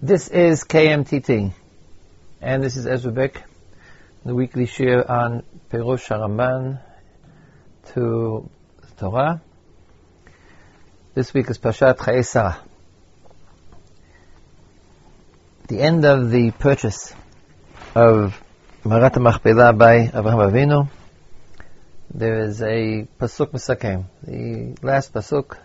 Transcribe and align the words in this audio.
This 0.00 0.28
is 0.28 0.62
KMTT, 0.62 1.52
and 2.40 2.62
this 2.62 2.76
is 2.76 2.86
Ezra 2.86 3.10
Bick, 3.10 3.42
the 4.24 4.32
weekly 4.32 4.66
share 4.66 5.10
on 5.10 5.42
Perush 5.72 6.06
Haramban 6.06 6.80
to 7.94 8.48
Torah. 8.96 9.42
This 11.14 11.34
week 11.34 11.50
is 11.50 11.58
Pashat 11.58 11.96
Chayei 11.96 12.24
Sarah. 12.24 12.60
The 15.66 15.80
end 15.80 16.04
of 16.04 16.30
the 16.30 16.52
purchase 16.52 17.12
of 17.96 18.40
Marat 18.84 19.14
Machpelah 19.14 19.72
by 19.72 20.06
Avraham 20.06 20.48
Avinu. 20.48 20.88
There 22.14 22.38
is 22.44 22.62
a 22.62 23.08
pasuk 23.18 23.50
misakem. 23.50 24.04
The 24.22 24.76
last 24.80 25.12
pasuk 25.12 25.58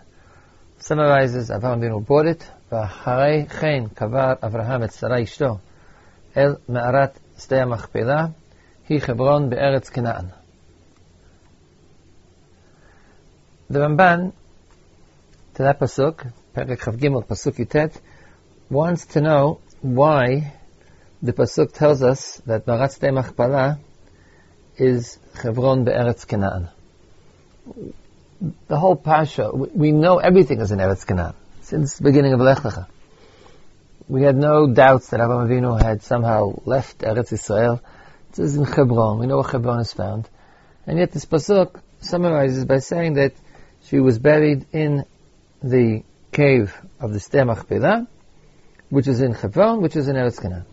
summarizes 0.80 1.50
Avraham 1.50 1.78
Avinu 1.78 2.04
bought 2.04 2.26
it. 2.26 2.44
ואחרי 2.73 3.45
כן 3.59 3.83
קבר 3.93 4.33
אברהם 4.43 4.83
את 4.83 4.93
שרה 4.93 5.23
אשתו 5.23 5.57
אל 6.37 6.55
מערת 6.69 7.19
שדה 7.39 7.61
המכפלה, 7.61 8.25
היא 8.89 8.99
חברון 8.99 9.49
בארץ 9.49 9.89
כנען. 9.89 10.25
The 13.71 13.77
Ramban, 13.77 14.31
to 15.53 15.63
that 15.63 15.79
pasuk, 15.79 16.25
פרק 16.53 16.79
כ"ג, 16.79 17.07
pasuk 17.29 17.59
י"ט, 17.59 17.75
wants 18.71 19.05
to 19.13 19.21
know 19.21 19.57
why 19.83 20.51
the 21.23 21.33
pasuk 21.33 21.71
tells 21.73 22.01
us 22.01 22.41
that 22.47 22.67
מערת 22.67 22.91
שדה 22.91 23.07
המכפלה 23.07 23.73
is 24.77 25.17
חברון 25.33 25.85
בארץ 25.85 26.25
כנען. 26.25 26.63
The 28.69 28.77
whole 28.77 28.95
pasha, 28.95 29.51
we 29.53 29.91
know 29.91 30.17
everything 30.19 30.61
is 30.61 30.71
in 30.71 30.79
Eretz 30.79 31.05
Canaan 31.05 31.33
since 31.64 31.96
the 31.96 32.04
beginning 32.04 32.34
of 32.34 32.40
Lech 32.40 32.58
Lecha. 32.58 32.86
We 34.06 34.22
had 34.22 34.36
no 34.36 34.66
doubts 34.66 35.08
that 35.08 35.20
Avraham 35.20 35.48
Avinu 35.48 35.80
had 35.80 36.02
somehow 36.02 36.60
left 36.66 36.98
Eretz 36.98 37.32
Israel. 37.32 37.80
is 38.36 38.56
in 38.56 38.64
Hebron. 38.64 39.18
We 39.18 39.26
know 39.26 39.36
where 39.36 39.50
Hebron 39.50 39.80
is 39.80 39.92
found. 39.92 40.28
And 40.86 40.98
yet 40.98 41.12
this 41.12 41.24
pasuk 41.24 41.80
summarizes 42.00 42.66
by 42.66 42.80
saying 42.80 43.14
that 43.14 43.32
she 43.84 43.98
was 43.98 44.18
buried 44.18 44.66
in 44.72 45.06
the 45.62 46.02
cave 46.32 46.74
of 47.00 47.14
the 47.14 47.20
Stem 47.20 47.46
Machpelah, 47.46 48.06
which 48.90 49.08
is 49.08 49.22
in 49.22 49.32
Hebron, 49.32 49.80
which 49.80 49.96
is 49.96 50.06
in 50.08 50.16
Eretz 50.16 50.40
Canaan. 50.42 50.66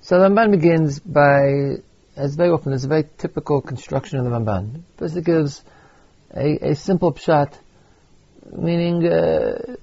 So 0.00 0.18
the 0.18 0.28
Ramban 0.28 0.50
begins 0.50 0.98
by, 0.98 1.82
as 2.16 2.34
very 2.34 2.50
often, 2.50 2.72
it's 2.72 2.84
a 2.84 2.88
very 2.88 3.04
typical 3.18 3.60
construction 3.60 4.18
of 4.18 4.24
the 4.24 4.30
Ramban. 4.30 4.82
First 4.96 5.16
it 5.16 5.24
gives 5.24 5.62
a, 6.34 6.70
a 6.70 6.74
simple 6.74 7.12
pshat 7.12 7.54
meaning 8.52 9.06
uh, 9.06 9.76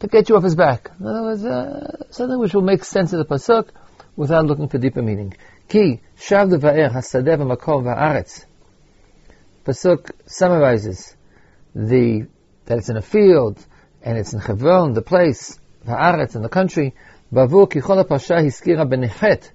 to 0.00 0.06
get 0.08 0.28
you 0.28 0.36
off 0.36 0.42
his 0.42 0.54
back. 0.54 0.90
In 0.98 1.06
other 1.06 1.22
words, 1.22 1.44
uh, 1.44 2.04
something 2.10 2.38
which 2.38 2.54
will 2.54 2.62
make 2.62 2.84
sense 2.84 3.12
of 3.12 3.18
the 3.18 3.24
pasuk 3.24 3.68
without 4.16 4.46
looking 4.46 4.68
for 4.68 4.78
deeper 4.78 5.02
meaning. 5.02 5.34
Ki 5.68 6.00
shav 6.18 6.50
levaer 6.50 6.90
hasadeh 6.90 7.38
v'makom 7.38 7.84
va'aretz. 7.84 8.44
Pasuk 9.64 10.10
summarizes 10.26 11.16
the 11.74 12.26
that 12.66 12.78
it's 12.78 12.88
in 12.88 12.96
a 12.96 13.02
field 13.02 13.64
and 14.02 14.18
it's 14.18 14.32
in 14.32 14.40
Hebron, 14.40 14.92
the 14.92 15.02
place, 15.02 15.58
va'aretz, 15.86 16.36
in 16.36 16.42
the 16.42 16.48
country. 16.48 16.94
Bavu 17.32 17.70
ki 17.70 17.80
chol 17.80 18.06
pasha 18.06 18.34
hiskira 18.34 18.88
benechet 18.88 19.50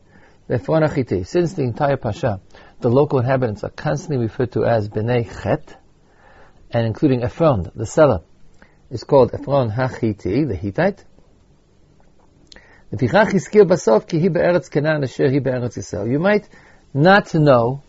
v'efron. 0.50 1.26
Since 1.26 1.54
the 1.54 1.64
entire 1.64 1.98
pasha, 1.98 2.42
the 2.80 2.90
local 2.90 3.20
inhabitants 3.20 3.64
are 3.64 3.70
constantly 3.70 4.26
referred 4.26 4.52
to 4.54 4.66
as 4.66 4.90
bnei 4.90 5.30
chet, 5.44 5.79
and 6.72 6.86
including 6.86 7.24
Ephron, 7.24 7.72
the 7.76 7.86
seller, 7.86 8.22
is 8.90 9.04
called 9.04 9.34
Ephron 9.34 9.72
HaChiti, 9.72 10.48
the 10.48 10.56
Hittite. 10.56 11.04
You 12.92 13.10
might 16.20 16.50
not 16.94 17.36
know 17.36 17.84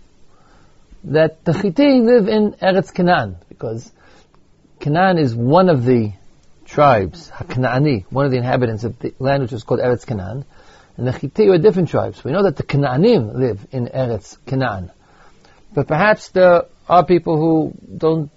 that 1.04 1.44
the 1.44 1.52
Chiti 1.52 2.04
live 2.04 2.28
in 2.28 2.52
Eretz 2.52 2.92
Canaan, 2.92 3.36
because 3.48 3.90
Canaan 4.78 5.16
is 5.18 5.34
one 5.34 5.70
of 5.70 5.86
the 5.86 6.12
tribes, 6.66 7.30
HaKanaani, 7.30 8.04
one 8.10 8.26
of 8.26 8.30
the 8.30 8.36
inhabitants 8.36 8.84
of 8.84 8.98
the 8.98 9.14
land 9.18 9.42
which 9.42 9.52
is 9.52 9.64
called 9.64 9.80
Eretz 9.80 10.06
Canaan, 10.06 10.44
and 10.98 11.06
the 11.06 11.12
Chiti 11.12 11.50
are 11.50 11.58
different 11.58 11.88
tribes. 11.88 12.22
We 12.22 12.32
know 12.32 12.42
that 12.42 12.56
the 12.56 12.62
Canaanim 12.62 13.34
live 13.34 13.66
in 13.72 13.86
Eretz 13.86 14.36
Canaan. 14.44 14.90
But 15.72 15.88
perhaps 15.88 16.28
there 16.30 16.64
are 16.88 17.06
people 17.06 17.38
who 17.38 17.72
don't 17.96 18.30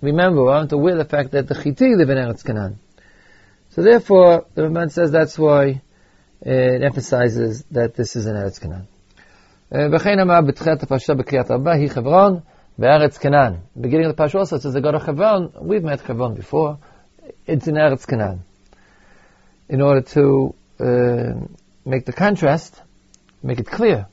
remember, 0.00 0.44
we 0.44 0.50
aren't 0.50 0.72
aware 0.72 0.92
of 0.92 0.98
the 0.98 1.16
fact 1.16 1.32
that 1.32 1.48
the 1.48 1.54
Chiti 1.54 1.96
live 1.96 2.10
in 2.10 2.18
Eretz 2.18 2.44
Canaan. 2.44 2.78
So 3.70 3.82
therefore, 3.82 4.46
the 4.54 4.62
Ramban 4.62 4.90
says 4.92 5.10
that's 5.10 5.38
why 5.38 5.82
it 6.40 6.82
emphasizes 6.82 7.64
that 7.70 7.94
this 7.94 8.16
is 8.16 8.26
in 8.26 8.34
Eretz 8.34 8.60
Canaan. 8.60 8.86
וכן 9.72 10.18
אמר 10.20 10.40
בתחילת 10.40 10.82
הפרשה 10.82 11.14
בקריאת 11.14 11.50
רבה, 11.50 11.72
היא 11.72 11.88
חברון 11.88 12.40
בארץ 12.78 13.18
כנען. 13.18 13.54
Beginning 13.80 14.04
of 14.04 14.12
the 14.12 14.14
Pasha 14.14 14.38
also 14.38 14.58
says 14.58 14.72
they 14.72 14.80
go 14.80 14.92
to 14.92 14.98
Hebron. 14.98 15.52
We've 15.60 15.82
met 15.82 16.00
Hebron 16.00 16.34
before. 16.34 16.78
It's 17.46 17.66
in 17.66 17.74
Eretz 17.74 18.06
Canaan. 18.06 18.44
In 19.68 19.80
order 19.80 20.02
to 20.02 20.54
uh, 20.78 21.46
make 21.84 22.04
the 22.04 22.12
contrast, 22.12 22.80
make 23.42 23.58
it 23.58 23.66
clear 23.66 24.06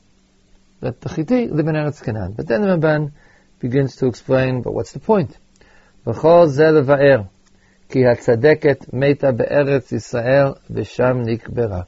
that 0.80 1.00
the 1.00 1.08
Chiti 1.08 1.50
live 1.50 1.68
in 1.68 1.74
Eretz 1.74 2.02
Canaan. 2.02 2.32
But 2.32 2.48
then 2.48 2.62
the 2.62 2.68
Ramban 2.68 3.12
begins 3.60 3.96
to 3.96 4.06
explain, 4.06 4.62
but 4.62 4.74
what's 4.74 4.92
the 4.92 5.00
point? 5.00 5.36
וכל 6.06 6.46
זה 6.46 6.64
לבאר, 6.64 7.22
כי 7.88 8.06
הצדקת 8.06 8.86
מתה 8.92 9.32
בארץ 9.32 9.92
ישראל 9.92 10.46
ושם 10.70 11.16
נקברה. 11.24 11.82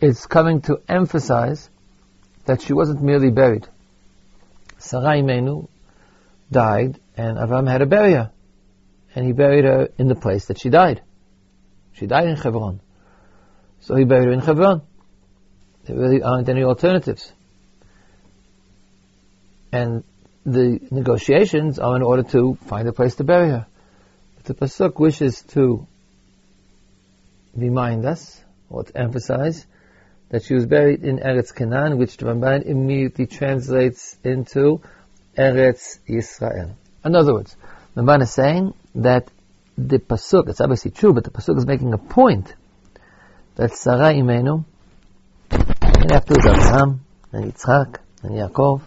It's 0.00 0.26
coming 0.26 0.60
to 0.62 0.78
emphasize 0.88 1.68
that 2.46 2.62
she 2.62 2.72
wasn't 2.72 3.02
merely 3.02 3.30
buried. 3.30 3.68
Sarai 4.78 5.20
Imenu 5.22 5.68
died, 6.50 6.98
and 7.16 7.36
Avram 7.36 7.68
had 7.68 7.78
to 7.78 7.86
bury 7.86 8.14
her. 8.14 8.30
And 9.14 9.26
he 9.26 9.32
buried 9.32 9.64
her 9.64 9.88
in 9.98 10.08
the 10.08 10.14
place 10.14 10.46
that 10.46 10.58
she 10.58 10.70
died. 10.70 11.02
She 11.92 12.06
died 12.06 12.28
in 12.28 12.36
Hebron. 12.36 12.80
So 13.80 13.94
he 13.94 14.04
buried 14.04 14.26
her 14.26 14.32
in 14.32 14.40
Hebron. 14.40 14.82
There 15.84 15.96
really 15.96 16.22
aren't 16.22 16.48
any 16.48 16.62
alternatives. 16.62 17.32
And 19.72 20.04
the 20.45 20.79
negotiations 20.91 21.79
are 21.79 21.95
in 21.95 22.03
order 22.03 22.23
to 22.23 22.55
find 22.67 22.87
a 22.87 22.93
place 22.93 23.15
to 23.15 23.23
bury 23.23 23.49
her. 23.49 23.65
But 24.35 24.45
the 24.45 24.53
Pasuk 24.53 24.99
wishes 24.99 25.41
to 25.49 25.87
remind 27.55 28.05
us, 28.05 28.41
or 28.69 28.83
to 28.83 28.97
emphasize, 28.97 29.65
that 30.29 30.43
she 30.43 30.53
was 30.53 30.65
buried 30.65 31.03
in 31.03 31.17
Eretz 31.19 31.53
Canaan, 31.53 31.97
which 31.97 32.17
the 32.17 32.25
Ramban 32.25 32.63
immediately 32.63 33.25
translates 33.25 34.17
into 34.23 34.81
Eretz 35.37 35.99
Yisrael. 36.07 36.75
In 37.03 37.15
other 37.15 37.33
words, 37.33 37.55
the 37.95 38.01
Ramban 38.01 38.21
is 38.21 38.33
saying 38.33 38.73
that 38.95 39.29
the 39.77 39.99
Pasuk, 39.99 40.49
it's 40.49 40.61
obviously 40.61 40.91
true, 40.91 41.13
but 41.13 41.23
the 41.23 41.31
Pasuk 41.31 41.57
is 41.57 41.65
making 41.65 41.93
a 41.93 41.97
point 41.97 42.53
that 43.55 43.73
Sarah 43.73 44.13
Imenu, 44.13 44.63
and 45.49 46.11
after 46.11 46.35
Abraham, 46.39 47.01
and 47.31 47.53
Yitzchak, 47.53 47.97
and 48.23 48.33
Yaakov, 48.33 48.81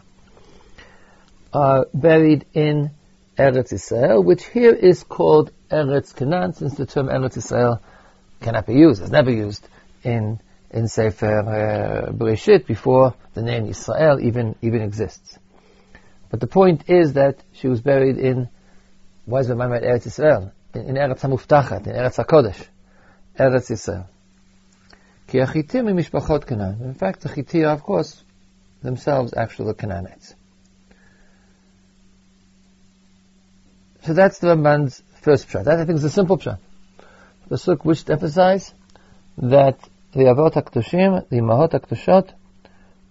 are 1.52 1.86
buried 1.94 2.46
in 2.52 2.90
Eretz 3.38 3.72
Israel, 3.72 4.22
which 4.22 4.44
here 4.46 4.74
is 4.74 5.04
called 5.04 5.52
Eretz 5.70 6.14
Canaan, 6.14 6.52
since 6.52 6.74
the 6.74 6.86
term 6.86 7.08
Eretz 7.08 7.36
Israel 7.36 7.80
cannot 8.40 8.66
be 8.66 8.74
used, 8.74 9.00
it's 9.02 9.10
never 9.10 9.30
used 9.30 9.66
in 10.02 10.40
in 10.70 10.86
Sefer 10.86 11.40
uh, 11.40 12.12
Bereshit 12.12 12.66
before 12.66 13.14
the 13.34 13.42
name 13.42 13.66
Israel 13.66 14.20
even 14.20 14.54
even 14.60 14.82
exists. 14.82 15.38
But 16.30 16.40
the 16.40 16.46
point 16.46 16.90
is 16.90 17.14
that 17.14 17.42
she 17.52 17.68
was 17.68 17.80
buried 17.80 18.18
in 18.18 18.48
why 19.24 19.40
is 19.40 19.48
the 19.48 19.56
man 19.56 19.70
Eretz 19.70 20.06
Israel? 20.06 20.52
In, 20.74 20.82
in 20.82 20.94
Eretz 20.96 21.20
HaMuftachat, 21.20 21.86
in 21.86 21.94
Eretz 21.94 22.22
HaKodesh, 22.22 22.66
Eretz 23.38 23.70
Israel. 23.70 24.08
In 25.30 26.94
fact, 26.94 27.20
the 27.20 27.28
Chiti 27.28 27.66
are, 27.66 27.72
of 27.72 27.82
course, 27.82 28.24
themselves 28.82 29.34
actually 29.36 29.66
the 29.66 29.74
Canaanites. 29.74 30.34
So 34.08 34.14
that's 34.14 34.38
the 34.38 34.46
Ramban's 34.46 35.02
first 35.20 35.50
pshat. 35.50 35.64
That 35.64 35.80
I 35.80 35.84
think 35.84 35.98
is 35.98 36.04
a 36.04 36.08
simple 36.08 36.38
pshat. 36.38 36.56
The 37.48 37.58
Suk 37.58 37.84
wished 37.84 38.06
to 38.06 38.14
emphasize 38.14 38.72
that 39.36 39.78
the 40.12 40.20
Avot 40.20 40.54
HaKtoshim, 40.54 41.28
the 41.28 41.40
Mahot 41.40 41.72
HaKtoshot, 41.72 42.30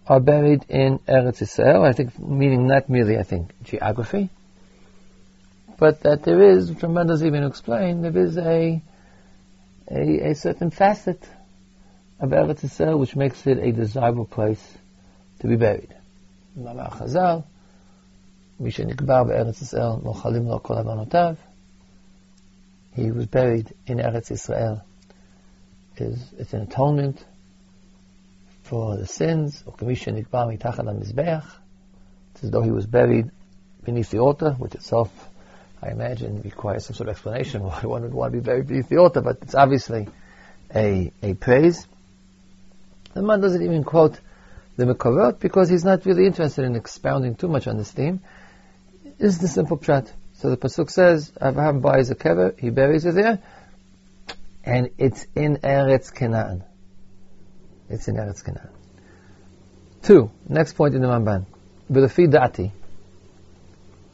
are 0.07 0.19
buried 0.19 0.65
in 0.69 0.97
Eretz 1.07 1.43
Yisrael, 1.43 1.87
I 1.87 1.93
think 1.93 2.17
meaning 2.17 2.65
not 2.65 2.89
merely, 2.89 3.15
I 3.15 3.21
think, 3.21 3.51
geography, 3.63 4.31
but 5.77 6.01
that 6.01 6.23
there 6.23 6.41
is, 6.41 6.71
which 6.71 6.79
Ramban 6.79 7.09
doesn't 7.09 7.27
even 7.27 7.43
explain, 7.43 8.01
there 8.01 8.17
is 8.17 8.35
a, 8.39 8.81
a, 9.91 10.31
a 10.31 10.33
certain 10.33 10.71
facet 10.71 11.23
of 12.19 12.31
Eretz 12.31 12.61
Yisrael 12.61 12.97
which 12.97 13.15
makes 13.15 13.45
it 13.45 13.59
a 13.59 13.71
desirable 13.71 14.25
place 14.25 14.77
to 15.41 15.47
be 15.47 15.57
buried. 15.57 15.93
Chazal, 16.57 17.43
מי 18.60 18.70
שנקבר 18.70 19.24
בארץ 19.24 19.62
ישראל, 19.62 19.92
מוכלים 20.02 20.46
לו 20.46 20.62
כל 20.62 20.74
עוונותיו. 20.74 21.34
he 22.94 23.10
was 23.10 23.26
buried 23.26 23.72
in 23.86 23.98
Eretz 23.98 24.30
Israel 24.30 24.82
is 25.96 26.18
it's 26.38 26.52
an 26.52 26.62
atonement 26.62 27.24
for 28.64 28.96
the 28.96 29.06
sins. 29.06 29.62
It's 29.66 29.82
as 32.44 32.50
though 32.50 32.62
he 32.62 32.70
was 32.70 32.86
buried 32.86 33.30
beneath 33.84 34.10
the 34.10 34.18
altar, 34.20 34.52
which 34.52 34.74
itself, 34.74 35.10
I 35.82 35.90
imagine, 35.90 36.40
requires 36.42 36.86
some 36.86 36.94
sort 36.94 37.08
of 37.08 37.14
explanation 37.14 37.62
why 37.62 37.80
one 37.82 38.02
would 38.02 38.14
want 38.14 38.32
to 38.32 38.38
be 38.40 38.44
buried 38.44 38.68
beneath 38.68 38.88
the 38.88 38.98
altar, 38.98 39.20
but 39.20 39.38
it's 39.42 39.54
obviously 39.54 40.08
a, 40.74 41.12
a 41.22 41.34
praise. 41.34 41.86
The 43.14 43.22
man 43.22 43.40
doesn't 43.40 43.62
even 43.62 43.84
quote 43.84 44.18
the 44.76 44.84
Mekorot 44.86 45.38
because 45.38 45.68
he's 45.68 45.84
not 45.84 46.06
really 46.06 46.24
interested 46.24 46.64
in 46.64 46.76
expounding 46.76 47.34
too 47.34 47.48
much 47.48 47.66
on 47.66 47.76
this 47.76 47.90
theme. 47.90 48.20
It's 49.19 49.37
the 49.37 49.47
simple 49.47 49.77
pshat. 49.77 50.11
So 50.33 50.49
the 50.49 50.57
pasuk 50.57 50.91
says, 50.91 51.31
Abraham 51.41 51.79
buys 51.79 52.11
a 52.11 52.15
kever, 52.15 52.57
he 52.59 52.69
buries 52.69 53.05
it 53.05 53.15
there, 53.15 53.39
and 54.63 54.91
it's 54.99 55.25
in 55.35 55.57
Eretz 55.57 56.13
Canaan. 56.13 56.63
It's 57.89 58.07
in 58.07 58.15
Eretz 58.15 58.45
Canaan. 58.45 58.69
Two, 60.03 60.29
next 60.47 60.73
point 60.73 60.93
in 60.93 61.01
the 61.01 61.07
Ramban. 61.07 61.45
B'lefi 61.91 62.31
dati. 62.31 62.71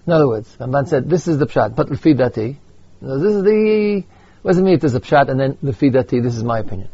In 0.06 0.14
other 0.14 0.28
words, 0.28 0.56
Ramban 0.58 0.88
said, 0.88 1.10
this 1.10 1.28
is 1.28 1.38
the 1.38 1.48
pshat, 1.48 1.76
but 1.76 1.88
lefi 1.88 2.16
dati. 2.16 2.56
This 3.02 3.34
is 3.34 3.44
the, 3.44 4.04
what 4.42 4.52
does 4.52 4.60
it 4.60 4.64
mean 4.64 4.76
if 4.76 4.82
there's 4.82 4.96
a 4.96 5.02
pshat 5.02 5.30
and 5.30 5.40
then 5.40 5.56
lefi 5.56 5.92
dati, 5.92 6.24
this 6.24 6.38
is 6.38 6.44
my 6.44 6.60
opinion. 6.60 6.90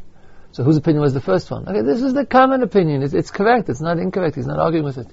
So 0.52 0.64
whose 0.64 0.78
opinion 0.78 1.02
was 1.02 1.14
the 1.14 1.22
first 1.22 1.52
one? 1.52 1.68
Okay, 1.68 1.84
this 1.84 2.02
is 2.02 2.16
the 2.16 2.26
common 2.26 2.64
opinion. 2.64 3.04
It's, 3.04 3.14
it's 3.14 3.30
correct. 3.30 3.70
It's 3.70 3.82
not 3.82 4.00
incorrect. 4.00 4.36
He's 4.36 4.48
not 4.48 4.58
arguing 4.58 4.86
with 4.86 4.98
it. 4.98 5.08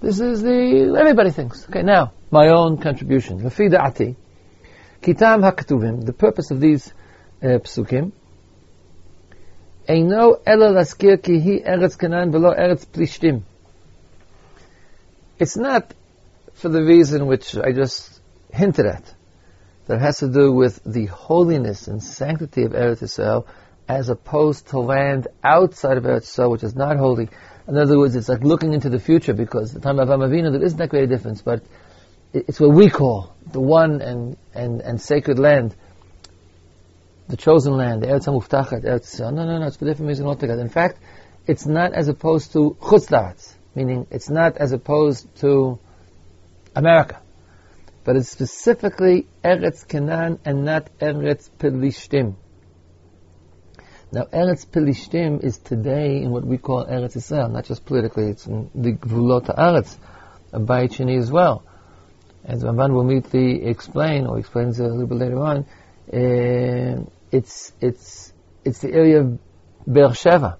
This 0.00 0.20
is 0.20 0.42
the, 0.42 0.94
everybody 0.98 1.30
thinks. 1.30 1.66
Okay, 1.68 1.82
now, 1.82 2.12
my 2.30 2.48
own 2.48 2.78
contribution. 2.78 3.42
The 3.42 3.50
purpose 6.16 6.50
of 6.50 6.60
these 6.60 6.92
uh, 7.42 7.46
psukim. 7.46 8.12
It's 15.38 15.56
not 15.56 15.94
for 16.54 16.68
the 16.68 16.82
reason 16.82 17.26
which 17.26 17.56
I 17.56 17.72
just 17.72 18.20
hinted 18.52 18.86
at. 18.86 19.14
That 19.86 20.00
has 20.00 20.18
to 20.18 20.28
do 20.28 20.52
with 20.52 20.82
the 20.84 21.06
holiness 21.06 21.86
and 21.86 22.02
sanctity 22.02 22.64
of 22.64 22.72
Eretz 22.72 23.02
Yisrael, 23.02 23.46
as 23.88 24.08
opposed 24.08 24.68
to 24.68 24.80
land 24.80 25.28
outside 25.44 25.96
of 25.98 26.04
Eretz 26.04 26.24
Yisrael, 26.24 26.50
which 26.50 26.64
is 26.64 26.74
not 26.74 26.96
holy. 26.96 27.28
In 27.68 27.76
other 27.76 27.96
words, 27.96 28.16
it's 28.16 28.28
like 28.28 28.42
looking 28.42 28.72
into 28.72 28.88
the 28.88 28.98
future 28.98 29.34
because 29.34 29.72
the 29.72 29.78
time 29.78 30.00
of 30.00 30.08
Avinu, 30.08 30.50
there 30.50 30.64
isn't 30.64 30.78
that 30.78 30.88
great 30.88 31.04
a 31.04 31.06
difference, 31.06 31.42
but 31.42 31.62
it's 32.36 32.60
what 32.60 32.72
we 32.72 32.90
call 32.90 33.34
the 33.52 33.60
one 33.60 34.00
and, 34.00 34.36
and, 34.54 34.80
and 34.80 35.00
sacred 35.00 35.38
land, 35.38 35.74
the 37.28 37.36
chosen 37.36 37.76
land, 37.76 38.02
the 38.02 38.08
Eretz 38.08 38.26
HaMuftachat, 38.26 38.84
Eretz 38.84 39.20
No, 39.20 39.44
no, 39.44 39.58
no, 39.58 39.66
it's 39.66 39.76
for 39.76 39.84
different 39.84 40.08
reason 40.08 40.26
altogether. 40.26 40.62
In 40.62 40.68
fact, 40.68 40.98
it's 41.46 41.66
not 41.66 41.92
as 41.92 42.08
opposed 42.08 42.52
to 42.52 42.76
Chutz 42.80 43.54
meaning 43.74 44.06
it's 44.10 44.30
not 44.30 44.56
as 44.56 44.72
opposed 44.72 45.34
to 45.36 45.78
America, 46.74 47.20
but 48.04 48.16
it's 48.16 48.30
specifically 48.30 49.26
Eretz 49.44 49.86
Canaan 49.86 50.38
and 50.44 50.64
not 50.64 50.90
Eretz 50.98 51.50
Pelishtim. 51.58 52.34
Now, 54.12 54.24
Eretz 54.24 54.66
Pelishtim 54.66 55.42
is 55.42 55.58
today 55.58 56.22
in 56.22 56.30
what 56.30 56.44
we 56.44 56.58
call 56.58 56.86
Eretz 56.86 57.16
Israel, 57.16 57.48
not 57.48 57.64
just 57.64 57.84
politically, 57.84 58.28
it's 58.30 58.46
in 58.46 58.70
the 58.74 58.92
Gvulot 58.92 59.54
Eretz, 59.56 59.96
a 60.52 60.60
Bayit 60.60 60.92
Sheni 60.92 61.18
as 61.18 61.30
well. 61.30 61.64
As 62.46 62.62
Ramban 62.62 62.92
will 62.92 63.04
neatly 63.04 63.64
explain, 63.64 64.26
or 64.26 64.38
explains 64.38 64.78
a 64.78 64.84
little 64.84 65.06
bit 65.06 65.18
later 65.18 65.40
on, 65.40 65.66
uh, 66.12 67.04
it's, 67.32 67.72
it's, 67.80 68.32
it's 68.64 68.78
the 68.78 68.92
area 68.92 69.20
of 69.22 69.38
Beersheba. 69.86 70.56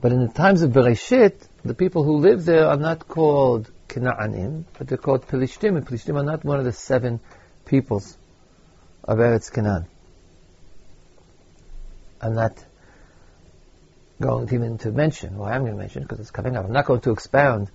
But 0.00 0.12
in 0.12 0.26
the 0.26 0.32
times 0.32 0.62
of 0.62 0.72
Bereshit, 0.72 1.46
the 1.64 1.74
people 1.74 2.02
who 2.02 2.16
live 2.16 2.44
there 2.44 2.66
are 2.66 2.76
not 2.76 3.06
called 3.06 3.70
Canaanim, 3.88 4.64
but 4.76 4.88
they're 4.88 4.98
called 4.98 5.26
Pelishtim, 5.28 5.76
and 5.76 5.86
Pelishtim 5.86 6.18
are 6.18 6.24
not 6.24 6.44
one 6.44 6.58
of 6.58 6.64
the 6.64 6.72
seven 6.72 7.20
peoples 7.64 8.18
of 9.04 9.18
Eretz 9.18 9.52
Canaan. 9.52 9.86
I'm 12.20 12.34
not 12.34 12.64
going 14.20 14.52
even 14.52 14.78
to 14.78 14.90
mention, 14.90 15.36
or 15.36 15.48
I'm 15.48 15.62
going 15.62 15.74
to 15.74 15.78
mention 15.78 16.02
because 16.02 16.18
it's 16.18 16.30
coming 16.30 16.56
up. 16.56 16.64
I'm 16.64 16.72
not 16.72 16.86
going 16.86 17.00
to 17.02 17.12
expound 17.12 17.70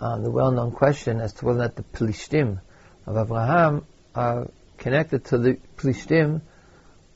on 0.00 0.22
the 0.22 0.30
well-known 0.30 0.72
question 0.72 1.20
as 1.20 1.32
to 1.34 1.46
whether 1.46 1.60
or 1.60 1.62
not 1.62 1.76
the 1.76 1.82
Plishtim 1.82 2.60
of 3.06 3.16
Abraham 3.16 3.86
are 4.14 4.48
connected 4.78 5.24
to 5.26 5.38
the 5.38 5.58
Plishtim 5.76 6.40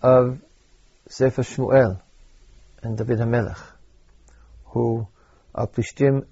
of 0.03 0.41
Sefer 1.09 1.43
Shmuel 1.43 2.01
and 2.83 2.97
David 2.97 3.19
HaMelech, 3.19 3.59
who 4.67 5.07
are 5.55 5.67
Plishtim 5.67 6.25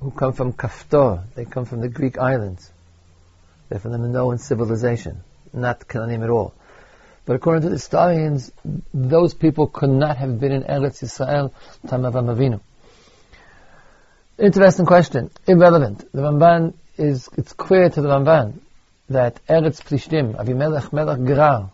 who 0.00 0.10
come 0.10 0.32
from 0.32 0.52
Kaftor. 0.52 1.24
They 1.34 1.44
come 1.44 1.64
from 1.64 1.80
the 1.80 1.88
Greek 1.88 2.18
islands. 2.18 2.70
They're 3.68 3.78
from 3.78 3.92
the 3.92 3.98
Minoan 3.98 4.38
civilization, 4.38 5.22
not 5.52 5.80
Canaanim 5.86 6.24
at 6.24 6.30
all. 6.30 6.54
But 7.26 7.36
according 7.36 7.62
to 7.62 7.68
the 7.68 7.74
historians, 7.74 8.50
those 8.92 9.34
people 9.34 9.66
could 9.66 9.90
not 9.90 10.16
have 10.16 10.40
been 10.40 10.52
in 10.52 10.62
Eretz 10.62 11.02
Yisrael 11.02 11.52
time 11.86 12.04
of 12.04 12.14
Avinu. 12.14 12.60
Interesting 14.40 14.86
question. 14.86 15.30
Irrelevant. 15.46 16.10
The 16.12 16.22
Ramban 16.22 16.74
is, 16.96 17.28
it's 17.36 17.52
clear 17.52 17.90
to 17.90 18.00
the 18.00 18.08
Ramban 18.08 18.60
that 19.08 19.44
Eretz 19.46 19.82
Plishtim, 19.82 20.34
Avimelech 20.34 20.92
Melech 20.92 21.26
Gerar, 21.26 21.70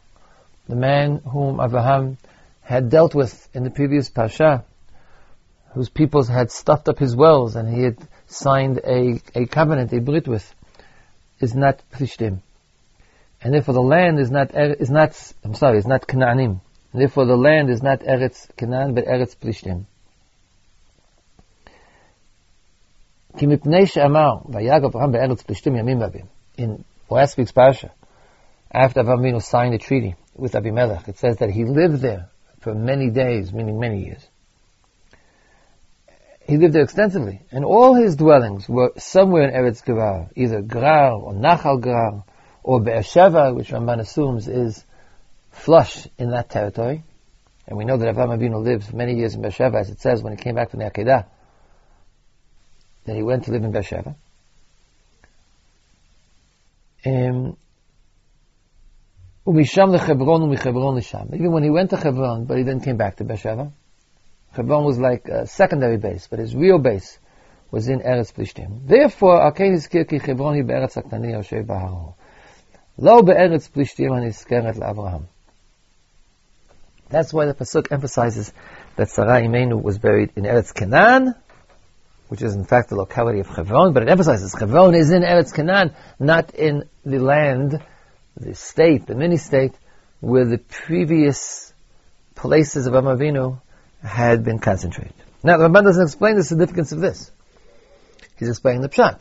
the 0.68 0.76
man 0.76 1.18
whom 1.18 1.60
Abraham 1.60 2.18
had 2.62 2.90
dealt 2.90 3.14
with 3.14 3.48
in 3.54 3.62
the 3.62 3.70
previous 3.70 4.08
Pasha, 4.08 4.64
whose 5.74 5.88
peoples 5.88 6.28
had 6.28 6.50
stuffed 6.50 6.88
up 6.88 6.98
his 6.98 7.14
wells 7.14 7.54
and 7.54 7.72
he 7.72 7.82
had 7.82 7.98
signed 8.26 8.80
a, 8.84 9.20
a 9.34 9.46
covenant, 9.46 9.92
a 9.92 10.00
brit 10.00 10.26
with, 10.26 10.52
is 11.40 11.54
not 11.54 11.80
Plishtim 11.92 12.40
and 13.46 13.54
therefore 13.54 13.74
the 13.74 13.80
land 13.80 14.18
is 14.18 14.30
not 14.30 14.50
is 14.54 14.90
not 14.90 15.32
I'm 15.44 15.54
sorry, 15.54 15.78
is 15.78 15.86
not 15.86 16.06
Canaanim. 16.06 16.60
Therefore 16.92 17.26
the 17.26 17.36
land 17.36 17.70
is 17.70 17.82
not 17.82 18.00
Eretz 18.00 18.48
Canaan, 18.56 18.94
but 18.94 19.04
Eretz 19.04 19.36
Plishtim. 19.36 19.84
כי 23.37 23.47
מפני 23.47 23.85
שאמר, 23.85 24.33
ויגע 24.49 24.87
אברהם 24.87 25.11
בארץ 25.11 25.41
פלישתים 25.41 25.75
ימים 25.75 26.03
רבים. 26.03 26.25
In 26.57 26.83
last 27.09 27.37
week's 27.37 27.51
parasha, 27.51 27.91
after 28.73 29.03
Avram 29.03 29.41
signed 29.41 29.73
a 29.73 29.77
treaty 29.77 30.15
with 30.35 30.55
Abimelech, 30.55 31.07
it 31.07 31.17
says 31.17 31.37
that 31.37 31.49
he 31.49 31.65
lived 31.65 32.01
there 32.01 32.29
for 32.61 32.73
many 32.73 33.09
days, 33.09 33.51
meaning 33.51 33.79
many 33.79 34.05
years. 34.05 34.25
He 36.47 36.57
lived 36.57 36.73
there 36.73 36.83
extensively, 36.83 37.41
and 37.51 37.63
all 37.65 37.93
his 37.95 38.15
dwellings 38.15 38.67
were 38.67 38.91
somewhere 38.97 39.47
in 39.47 39.53
Eretz 39.53 39.85
Gerar, 39.85 40.29
either 40.35 40.61
Gerar 40.61 41.13
or 41.13 41.33
Nachal 41.33 41.81
Gerar, 41.83 42.23
or 42.63 42.79
Beersheva, 42.81 43.55
which 43.55 43.69
Ramban 43.69 43.99
assumes 43.99 44.47
is 44.47 44.83
flush 45.51 46.07
in 46.17 46.31
that 46.31 46.49
territory. 46.49 47.03
And 47.67 47.77
we 47.77 47.85
know 47.85 47.97
that 47.97 48.15
Avraham 48.15 48.37
Avinu 48.37 48.63
lived 48.63 48.93
many 48.93 49.15
years 49.15 49.35
in 49.35 49.41
Beersheva, 49.41 49.79
as 49.79 49.89
it 49.89 50.01
says 50.01 50.21
when 50.21 50.35
he 50.35 50.41
came 50.41 50.55
back 50.55 50.71
from 50.71 50.79
the 50.79 50.89
Akedah, 50.89 51.25
that 53.06 53.16
he 53.16 53.22
went 53.22 53.44
to 53.44 53.52
live 53.52 53.64
in 53.64 53.72
Beersheva. 53.72 54.14
Um, 57.04 57.56
Umisham. 59.46 61.34
Even 61.34 61.52
when 61.52 61.62
he 61.62 61.70
went 61.70 61.90
to 61.90 61.96
Hebron, 61.96 62.44
but 62.46 62.58
he 62.58 62.64
then 62.64 62.80
came 62.80 62.96
back 62.96 63.16
to 63.16 63.24
Beersheva. 63.24 63.70
Hebron 64.52 64.84
was 64.84 64.98
like 64.98 65.28
a 65.28 65.46
secondary 65.46 65.98
base, 65.98 66.26
but 66.28 66.38
his 66.38 66.54
real 66.54 66.78
base 66.78 67.18
was 67.70 67.88
in 67.88 68.00
Eretz 68.00 68.32
Plishtim. 68.32 68.86
Therefore, 68.86 69.40
Arkein 69.40 69.74
Hizkir 69.74 70.08
ki 70.08 70.18
Hebron 70.18 70.54
hi 70.54 70.62
be'eretz 70.62 70.96
Aktani 70.96 71.32
Yoshev 71.32 71.66
Baharo. 71.66 72.14
Lo 72.98 73.22
be'eretz 73.22 73.70
plishtim 73.70 74.10
haniskeret 74.10 74.76
Abraham. 74.88 75.28
That's 77.08 77.32
why 77.32 77.44
the 77.44 77.54
pasuk 77.54 77.92
emphasizes 77.92 78.52
that 78.96 79.10
Sarah 79.10 79.42
Imenu 79.42 79.80
was 79.80 79.98
buried 79.98 80.32
in 80.34 80.44
Eretz 80.44 80.74
Canaan, 80.74 81.34
which 82.28 82.42
is 82.42 82.54
in 82.54 82.64
fact 82.64 82.88
the 82.88 82.96
locality 82.96 83.40
of 83.40 83.46
Hebron, 83.46 83.92
but 83.92 84.02
it 84.02 84.08
emphasizes 84.08 84.54
Hebron 84.58 84.94
is 84.94 85.10
in 85.10 85.22
Eretz 85.22 85.54
Canaan, 85.54 85.94
not 86.18 86.54
in 86.54 86.88
the 87.04 87.18
land, 87.18 87.82
the 88.36 88.54
state, 88.54 89.06
the 89.06 89.14
mini-state, 89.14 89.74
where 90.20 90.44
the 90.44 90.58
previous 90.58 91.72
places 92.34 92.86
of 92.86 92.94
Amavinu 92.94 93.60
had 94.02 94.44
been 94.44 94.58
concentrated. 94.58 95.14
Now, 95.42 95.58
the 95.58 95.68
Ramban 95.68 95.84
doesn't 95.84 96.02
explain 96.02 96.36
the 96.36 96.44
significance 96.44 96.92
of 96.92 97.00
this. 97.00 97.30
He's 98.38 98.48
explaining 98.48 98.82
the 98.82 98.88
pshat. 98.88 99.20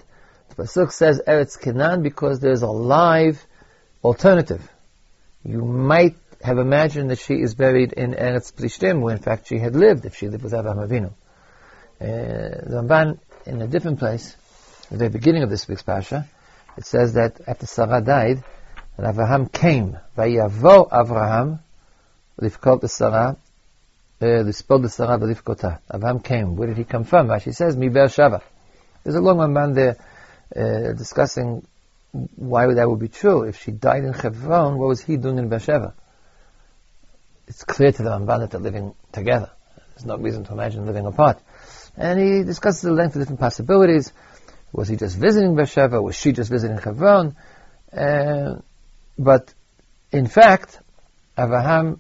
The 0.50 0.64
pasuk 0.64 0.92
says 0.92 1.22
Eretz 1.28 1.60
Canaan 1.60 2.02
because 2.02 2.40
there's 2.40 2.62
a 2.62 2.68
live 2.68 3.46
alternative. 4.04 4.68
You 5.44 5.64
might 5.64 6.16
have 6.42 6.58
imagined 6.58 7.10
that 7.12 7.20
she 7.20 7.36
is 7.36 7.56
buried 7.56 7.94
in 7.94 8.14
Eretz 8.14 8.54
Plishtim, 8.54 9.02
where 9.02 9.16
in 9.16 9.22
fact 9.22 9.48
she 9.48 9.58
had 9.58 9.76
lived, 9.76 10.06
if 10.06 10.16
she 10.16 10.28
lived 10.28 10.44
with 10.44 10.54
Avraham. 10.54 11.14
Uh, 12.00 12.06
the 12.06 12.82
Ramban, 12.84 13.20
in 13.46 13.62
a 13.62 13.68
different 13.68 14.00
place, 14.00 14.36
at 14.86 14.90
the 14.92 14.98
very 14.98 15.10
beginning 15.10 15.44
of 15.44 15.50
this 15.50 15.68
week's 15.68 15.84
Pasha, 15.84 16.28
it 16.78 16.86
says 16.86 17.14
that 17.14 17.40
after 17.48 17.66
Sarah 17.66 18.02
died, 18.02 18.44
And 18.98 19.08
Avraham 19.08 19.52
came. 19.52 19.98
Vayavo 20.18 20.90
Avraham, 20.90 21.60
lifkot 22.40 22.82
the 22.82 22.90
Sarah, 22.90 23.38
lispod 24.22 24.82
the 24.82 24.90
Sarah 24.90 25.18
v'lifkota. 25.18 25.80
Avraham 25.92 26.24
came. 26.24 26.56
Where 26.56 26.68
did 26.68 26.78
he 26.78 26.84
come 26.84 27.04
from? 27.04 27.28
Rashi 27.28 27.54
says, 27.54 27.76
Mi 27.76 27.90
Shava. 27.90 28.42
There's 29.04 29.16
a 29.16 29.22
long 29.22 29.54
man 29.54 29.74
there 29.74 29.98
uh, 30.56 30.94
discussing 30.94 31.66
why 32.36 32.74
that 32.74 32.90
would 32.90 33.00
be 33.00 33.10
true. 33.10 33.44
If 33.44 33.62
she 33.62 33.72
died 33.72 34.04
in 34.04 34.14
Hebron, 34.14 34.78
what 34.78 34.88
was 34.88 35.02
he 35.02 35.18
doing 35.18 35.38
in 35.38 35.50
Beersheba? 35.50 35.94
It's 37.48 37.64
clear 37.64 37.92
to 37.92 38.04
the 38.04 38.10
Ramban 38.10 38.40
that 38.40 38.52
they're 38.52 38.60
living 38.60 38.96
together. 39.12 39.52
There's 39.90 40.06
no 40.06 40.18
reason 40.18 40.44
to 40.46 40.54
imagine 40.54 40.86
living 40.86 41.06
apart. 41.06 41.40
And 41.98 42.20
he 42.20 42.44
discusses 42.44 42.82
the 42.82 42.92
length 42.92 43.16
of 43.16 43.22
different 43.22 43.40
possibilities. 43.40 44.12
Was 44.72 44.88
he 44.88 44.98
just 44.98 45.18
visiting 45.18 45.56
Beersheba? 45.56 46.02
Was 46.02 46.16
she 46.16 46.34
just 46.34 46.50
visiting 46.50 46.78
Hebron? 46.78 47.36
Uh, 47.96 48.60
but 49.18 49.54
in 50.12 50.28
fact, 50.28 50.80
Avraham 51.38 52.00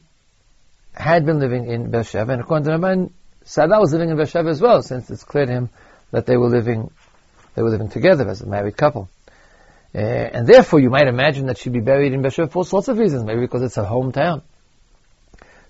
had 0.94 1.26
been 1.26 1.40
living 1.40 1.70
in 1.70 1.92
Beersheba, 1.92 2.34
and 2.34 2.42
according 2.42 2.66
to 2.66 2.72
the 2.72 2.78
Ramban, 2.78 3.12
Sarah 3.44 3.80
was 3.80 3.94
living 3.94 4.10
in 4.10 4.18
Beersheba 4.18 4.50
as 4.50 4.62
well, 4.62 4.82
since 4.82 5.10
it's 5.10 5.24
clear 5.24 5.46
to 5.46 5.52
him 5.52 5.70
that 6.12 6.26
they 6.26 6.38
were 6.38 6.50
living, 6.50 6.92
they 7.54 7.62
were 7.62 7.70
living 7.70 7.90
together 7.90 8.28
as 8.28 8.42
a 8.42 8.46
married 8.46 8.76
couple. 8.76 9.10
Uh, 9.94 10.00
and 10.00 10.48
therefore, 10.48 10.80
you 10.80 10.90
might 10.90 11.08
imagine 11.08 11.46
that 11.48 11.58
she'd 11.58 11.72
be 11.74 11.80
buried 11.80 12.14
in 12.14 12.22
Beersheba 12.22 12.50
for 12.50 12.60
all 12.60 12.64
sorts 12.66 12.88
of 12.88 12.98
reasons, 12.98 13.24
maybe 13.24 13.42
because 13.42 13.62
it's 13.62 13.76
her 13.76 13.84
hometown. 13.84 14.42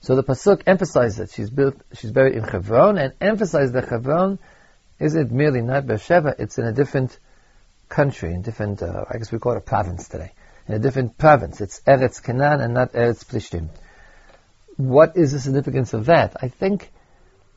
So 0.05 0.15
the 0.15 0.23
pasuk 0.23 0.61
emphasizes 0.67 1.17
that 1.17 1.31
she's 1.31 1.49
built, 1.49 1.81
she's 1.93 2.11
buried 2.11 2.35
in 2.35 2.43
Hebron, 2.43 2.99
and 2.99 3.13
emphasizes 3.19 3.71
that 3.71 3.89
Hebron 3.89 4.37
isn't 4.99 5.31
merely 5.31 5.63
not 5.63 5.87
Beersheba; 5.87 6.35
it's 6.37 6.59
in 6.59 6.65
a 6.65 6.71
different 6.71 7.17
country, 7.89 8.31
in 8.31 8.43
different, 8.43 8.83
uh, 8.83 9.05
I 9.09 9.17
guess 9.17 9.31
we 9.31 9.39
call 9.39 9.53
it 9.53 9.57
a 9.57 9.61
province 9.61 10.07
today, 10.07 10.31
in 10.67 10.75
a 10.75 10.79
different 10.79 11.17
province. 11.17 11.59
It's 11.59 11.81
Eretz 11.87 12.21
Canaan 12.21 12.61
and 12.61 12.75
not 12.75 12.93
Eretz 12.93 13.25
Plishtim. 13.25 13.69
What 14.77 15.17
is 15.17 15.31
the 15.31 15.39
significance 15.39 15.95
of 15.95 16.05
that? 16.05 16.35
I 16.39 16.49
think 16.49 16.91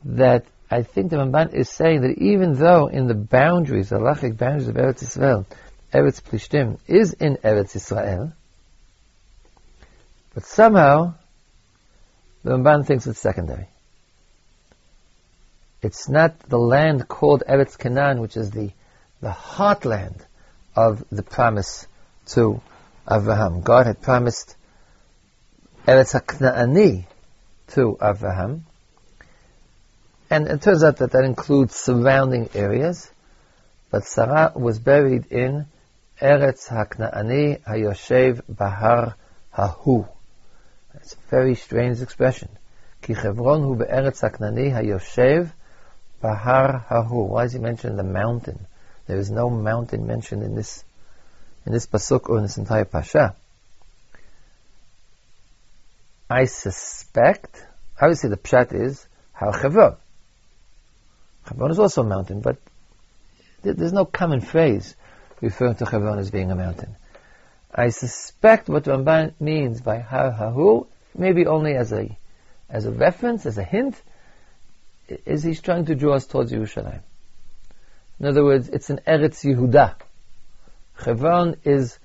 that 0.07 0.47
I 0.71 0.85
think 0.85 1.11
the 1.11 1.19
Ramban 1.19 1.53
is 1.53 1.69
saying 1.69 2.01
that 2.01 2.17
even 2.17 2.55
though 2.55 2.87
in 2.87 3.09
the 3.09 3.15
boundaries, 3.15 3.91
the 3.91 3.97
halachic 3.97 4.39
boundaries 4.39 4.69
of 4.69 4.77
Eretz 4.77 5.03
Israel, 5.03 5.47
Eretz 5.93 6.23
Plishtim 6.23 6.79
is 6.87 7.13
in 7.13 7.37
Eretz 7.45 7.77
Israel, 7.77 8.33
but 10.33 10.47
somehow 10.47 11.13
the 12.49 12.55
Ramban 12.55 12.87
thinks 12.87 13.07
it's 13.07 13.21
secondary. 13.21 13.69
It's 15.83 16.09
not 16.09 16.39
the 16.49 16.59
land 16.59 17.07
called 17.07 17.43
Eretz 17.47 17.77
Canaan, 17.77 18.23
which 18.23 18.39
is 18.39 18.51
the, 18.51 18.71
the 19.21 19.29
heartland 19.29 20.19
of 20.75 21.05
the 21.13 21.23
promise 21.23 21.87
to 22.29 22.63
Abraham. 23.11 23.61
God 23.61 23.85
had 23.85 24.01
promised 24.01 24.57
Eretz 25.87 26.19
HaKna'ani 26.19 27.05
to 27.75 27.99
Abraham. 28.03 28.65
And 30.31 30.49
it 30.49 30.63
turns 30.63 30.83
out 30.83 30.97
that 30.97 31.13
that 31.13 31.25
includes 31.25 31.75
surrounding 31.77 32.49
areas. 32.55 33.11
But 33.91 34.05
Sarah 34.05 34.53
was 34.57 34.79
buried 34.79 35.27
in 35.27 35.67
Eretz 36.19 36.67
HaKna'ani 36.71 37.61
HaYoshev 37.61 38.41
Bahar 38.49 39.17
Hahu. 39.55 40.09
It's 41.09 41.15
a 41.15 41.31
very 41.31 41.55
strange 41.55 42.03
expression. 42.03 42.51
Ki 43.01 43.15
Chevron 43.15 43.63
hu 43.63 43.77
be'eretz 43.77 44.21
haknani 44.21 44.71
hayoshev 44.71 45.51
bahar 46.21 46.85
hahu. 46.91 47.29
Why 47.29 47.45
is 47.45 47.55
he 47.55 47.59
mentioning 47.59 47.97
the 47.97 48.03
mountain? 48.03 48.67
There 49.07 49.17
is 49.17 49.31
no 49.31 49.49
mountain 49.49 50.07
mentioned 50.07 50.43
in 50.43 50.55
this 50.55 50.85
in 51.65 51.73
this 51.73 51.87
pasuk 51.87 52.29
or 52.29 52.37
in 52.37 52.43
this 52.43 52.59
entire 52.59 52.85
pasha. 52.85 53.35
I 56.29 56.45
suspect, 56.45 57.67
obviously 57.99 58.29
the 58.29 58.37
pshat 58.37 58.75
is 58.75 59.07
Har 59.33 59.59
Chevron. 59.59 59.97
Chevron 61.49 61.71
is 61.71 61.79
also 61.79 62.03
a 62.03 62.07
mountain, 62.07 62.43
but 62.43 62.59
there's 63.63 63.95
no 63.95 64.05
common 64.05 64.43
phrase 64.43 64.95
referring 65.41 65.77
to 65.77 65.87
Chevron 65.87 66.19
as 66.19 66.31
being 66.31 66.51
a 66.51 66.55
mountain. 66.55 66.97
I 67.75 67.89
suspect 67.89 68.69
what 68.69 68.85
Ramban 68.85 69.33
means 69.41 69.81
by 69.81 70.01
Har 70.01 70.33
Hahu, 70.33 70.87
maybe 71.17 71.47
only 71.47 71.75
as 71.75 71.93
a 71.93 72.17
as 72.71 72.85
a 72.85 72.91
reference, 72.91 73.47
as 73.47 73.57
a 73.57 73.65
hint, 73.65 74.01
is 75.09 75.43
he's 75.43 75.61
trying 75.61 75.87
to 75.87 75.95
draw 75.95 76.15
us 76.15 76.27
towards 76.27 76.53
Yerushalayim. 76.53 77.01
In 78.21 78.27
other 78.27 78.45
words, 78.45 78.69
it's 78.69 78.91
an 78.91 79.01
Eretz 79.07 79.45
Yehuda. 79.45 79.95
Hebron 81.03 81.57
is 81.65 81.99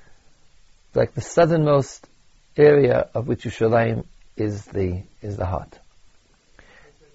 like 0.93 1.13
the 1.13 1.21
southernmost 1.21 2.07
area 2.55 3.09
of 3.13 3.27
which 3.27 3.43
Yerushalayim 3.43 4.05
is 4.37 4.63
the 4.65 5.03
is 5.21 5.37
the 5.37 5.45
heart, 5.45 5.79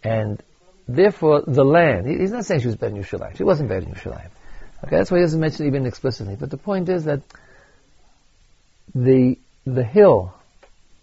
and 0.02 0.42
therefore 0.87 1.42
the 1.47 1.64
land. 1.64 2.09
He's 2.09 2.33
not 2.33 2.45
saying 2.45 2.61
she 2.61 2.66
was 2.66 2.76
buried 2.76 2.97
in 2.97 3.02
Yerushalayim. 3.02 3.37
She 3.37 3.45
wasn't 3.45 3.68
buried 3.68 3.85
in 3.85 3.95
Yerushalayim. 3.95 4.30
Okay, 4.85 4.97
that's 4.97 5.11
why 5.11 5.18
he 5.18 5.25
doesn't 5.25 5.40
mention 5.40 5.64
it 5.64 5.68
even 5.68 5.87
explicitly. 5.87 6.37
But 6.37 6.50
the 6.50 6.57
point 6.57 6.88
is 6.88 7.04
that 7.04 7.23
the 8.95 9.38
the 9.64 9.85
hill, 9.85 10.35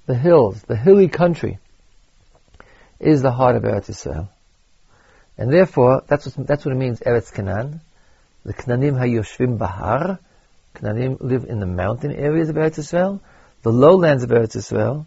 the 0.05 0.15
hills, 0.15 0.61
the 0.63 0.75
hilly 0.75 1.07
country, 1.07 1.59
is 2.99 3.21
the 3.21 3.31
heart 3.31 3.55
of 3.55 3.63
Eretz 3.63 3.89
Israel, 3.89 4.29
and 5.37 5.51
therefore 5.51 6.03
that's 6.07 6.37
what 6.37 6.47
that's 6.47 6.65
what 6.65 6.73
it 6.73 6.77
means. 6.77 6.99
Eretz 6.99 7.33
Canaan, 7.33 7.81
the 8.43 8.53
Knanim 8.53 8.93
Hayoshvim 8.93 9.57
Bahar, 9.57 10.19
Knanim 10.75 11.17
live 11.19 11.45
in 11.45 11.59
the 11.59 11.65
mountain 11.65 12.11
areas 12.11 12.49
of 12.49 12.55
Eretz 12.55 12.77
Israel, 12.77 13.21
the 13.63 13.71
lowlands 13.71 14.23
of 14.23 14.29
Eretz 14.29 14.55
Israel. 14.55 15.05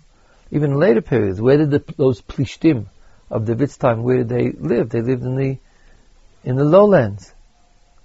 Even 0.51 0.79
later 0.79 1.03
periods, 1.03 1.41
where 1.43 1.59
did 1.59 1.71
the, 1.71 1.85
those 1.99 2.23
Plishtim 2.23 2.87
of 3.31 3.45
David's 3.45 3.77
time, 3.77 4.03
where 4.03 4.17
did 4.17 4.31
they 4.31 4.51
live? 4.51 4.89
They 4.89 5.03
lived 5.03 5.23
in 5.23 5.37
the 5.37 5.59
in 6.43 6.57
the 6.57 6.65
lowlands, 6.65 7.33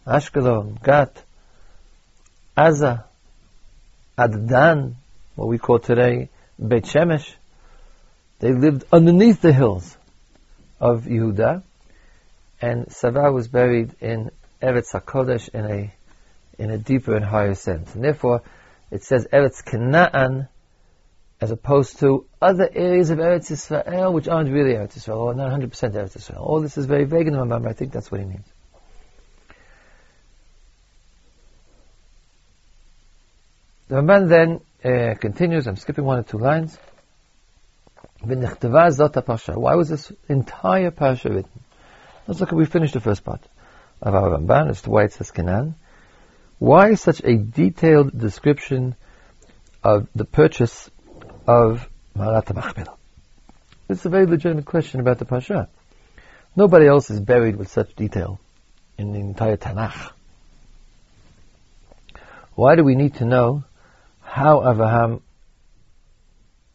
Ashkelon, 0.05 0.81
Gat, 0.83 1.23
Aza, 2.57 3.05
Addan, 4.17 4.95
what 5.35 5.47
we 5.47 5.57
call 5.57 5.79
today 5.79 6.29
Beit 6.59 6.85
Shemesh, 6.85 7.33
they 8.39 8.53
lived 8.53 8.83
underneath 8.91 9.41
the 9.41 9.53
hills 9.53 9.97
of 10.79 11.03
Yehuda, 11.03 11.63
and 12.61 12.91
Sava 12.91 13.31
was 13.31 13.47
buried 13.47 13.95
in 13.99 14.31
Eretz 14.61 14.91
HaKodesh 14.93 15.49
in 15.49 15.65
a 15.65 15.93
in 16.59 16.69
a 16.69 16.77
deeper 16.77 17.15
and 17.15 17.25
higher 17.25 17.55
sense. 17.55 17.95
And 17.95 18.03
therefore, 18.03 18.43
it 18.91 19.03
says 19.03 19.27
Eretz 19.33 19.65
Canaan 19.65 20.47
as 21.41 21.51
opposed 21.51 21.99
to 21.99 22.25
other 22.41 22.69
areas 22.73 23.09
of 23.09 23.17
Eretz 23.17 23.51
Israel 23.51 24.13
which 24.13 24.29
aren't 24.29 24.49
really 24.49 24.75
Eretz 24.75 24.95
Israel, 24.95 25.19
or 25.19 25.33
not 25.33 25.51
100% 25.51 25.69
Eretz 25.69 26.15
Israel. 26.15 26.41
All 26.41 26.61
this 26.61 26.77
is 26.77 26.85
very 26.85 27.03
vague 27.03 27.27
in 27.27 27.33
the 27.33 27.39
Ramban, 27.39 27.67
I 27.67 27.73
think 27.73 27.91
that's 27.91 28.09
what 28.09 28.21
he 28.21 28.25
means. 28.25 28.45
The 33.89 33.95
Ramban 33.95 34.29
then 34.29 34.61
uh, 34.83 35.15
continues, 35.15 35.67
I'm 35.67 35.77
skipping 35.77 36.03
one 36.03 36.19
or 36.19 36.23
two 36.23 36.37
lines. 36.37 36.77
Why 38.21 39.75
was 39.75 39.89
this 39.89 40.11
entire 40.29 40.91
parsha 40.91 41.35
written? 41.35 41.63
Let's 42.27 42.39
look 42.39 42.51
we 42.51 42.65
finished 42.65 42.93
the 42.93 43.01
first 43.01 43.23
part 43.23 43.41
of 44.01 44.15
our 44.15 44.37
Ramban 44.37 44.69
as 44.69 44.81
to 44.83 44.89
why 44.89 45.03
it 45.03 45.13
says 45.13 45.31
Canaan. 45.31 45.75
Why 46.59 46.93
such 46.95 47.21
a 47.23 47.35
detailed 47.35 48.17
description 48.17 48.95
of 49.83 50.07
the 50.15 50.23
purchase 50.23 50.89
of 51.45 51.89
Marat 52.15 52.53
Machpelah? 52.53 52.95
It's 53.89 54.05
a 54.05 54.09
very 54.09 54.25
legitimate 54.25 54.65
question 54.65 55.01
about 55.01 55.19
the 55.19 55.25
parsha. 55.25 55.67
Nobody 56.55 56.87
else 56.87 57.09
is 57.09 57.19
buried 57.19 57.57
with 57.57 57.69
such 57.69 57.93
detail 57.95 58.39
in 58.97 59.11
the 59.11 59.19
entire 59.19 59.57
Tanakh. 59.57 60.11
Why 62.55 62.75
do 62.75 62.83
we 62.83 62.95
need 62.95 63.15
to 63.15 63.25
know 63.25 63.65
how 64.33 64.61
Avraham 64.61 65.21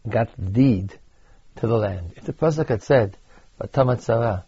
got 0.09 0.29
the 0.39 0.51
deed 0.51 0.97
to 1.57 1.67
the 1.67 1.77
land. 1.77 2.13
If 2.15 2.23
the 2.23 2.33
Pasuk 2.33 2.69
had 2.69 2.85
said, 2.85 3.17
Batamat 3.61 4.03
Sarah, 4.03 4.45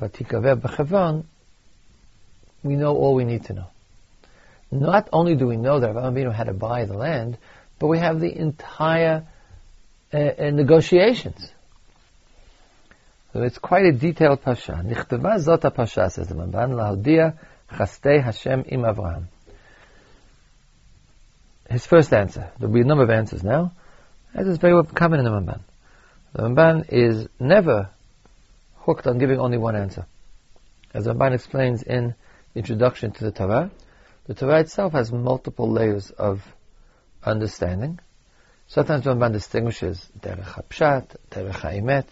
Batikaver 0.00 0.60
B'Chevron, 0.60 1.22
we 2.64 2.74
know 2.74 2.96
all 2.96 3.14
we 3.14 3.22
need 3.24 3.44
to 3.44 3.52
know. 3.52 3.68
Not 4.72 5.08
only 5.12 5.36
do 5.36 5.46
we 5.46 5.56
know 5.56 5.78
that 5.78 5.90
Avraham 5.90 6.14
Avinu 6.14 6.34
had 6.34 6.48
to 6.48 6.52
buy 6.52 6.84
the 6.84 6.96
land, 6.96 7.38
but 7.78 7.86
we 7.86 7.98
have 7.98 8.18
the 8.18 8.36
entire 8.36 9.24
uh, 10.12 10.16
uh, 10.16 10.50
negotiations. 10.50 11.48
So 13.34 13.42
it's 13.44 13.58
quite 13.58 13.84
a 13.84 13.92
detailed 13.92 14.42
pasha. 14.42 14.82
Nichtava 14.84 15.38
zot 15.38 15.72
pasha 15.72 16.10
says 16.10 16.26
the 16.26 16.34
Ramban 16.34 17.38
chastei 17.70 18.20
Hashem 18.20 18.64
im 18.66 18.80
Avraham 18.80 19.26
his 21.70 21.86
first 21.86 22.12
answer. 22.12 22.50
There'll 22.58 22.74
be 22.74 22.80
a 22.80 22.84
number 22.84 23.04
of 23.04 23.10
answers 23.10 23.42
now. 23.42 23.72
As 24.34 24.46
is 24.46 24.58
very 24.58 24.74
well 24.74 24.84
common 24.84 25.20
in 25.20 25.24
the 25.24 25.30
Ramban. 25.30 25.60
The 26.32 26.42
Ramban 26.42 26.92
is 26.92 27.28
never 27.40 27.90
hooked 28.76 29.06
on 29.06 29.18
giving 29.18 29.40
only 29.40 29.58
one 29.58 29.76
answer. 29.76 30.06
As 30.92 31.04
the 31.04 31.14
Ramban 31.14 31.34
explains 31.34 31.82
in 31.82 32.14
the 32.52 32.58
introduction 32.58 33.12
to 33.12 33.24
the 33.24 33.32
Torah, 33.32 33.70
the 34.26 34.34
Torah 34.34 34.60
itself 34.60 34.92
has 34.92 35.12
multiple 35.12 35.70
layers 35.70 36.10
of 36.10 36.42
understanding. 37.22 37.98
Sometimes 38.68 39.04
the 39.04 39.10
Ramban 39.10 39.32
distinguishes 39.32 40.06
derech 40.20 40.42
hapshat, 40.42 41.16
derech 41.30 41.54
ha'imet, 41.60 42.06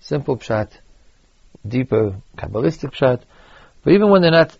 simple 0.00 0.36
pshat, 0.36 0.70
deeper 1.66 2.16
kabbalistic 2.36 2.92
pshat, 2.92 3.22
but 3.82 3.92
even 3.92 4.10
when 4.10 4.22
they're 4.22 4.30
not 4.30 4.56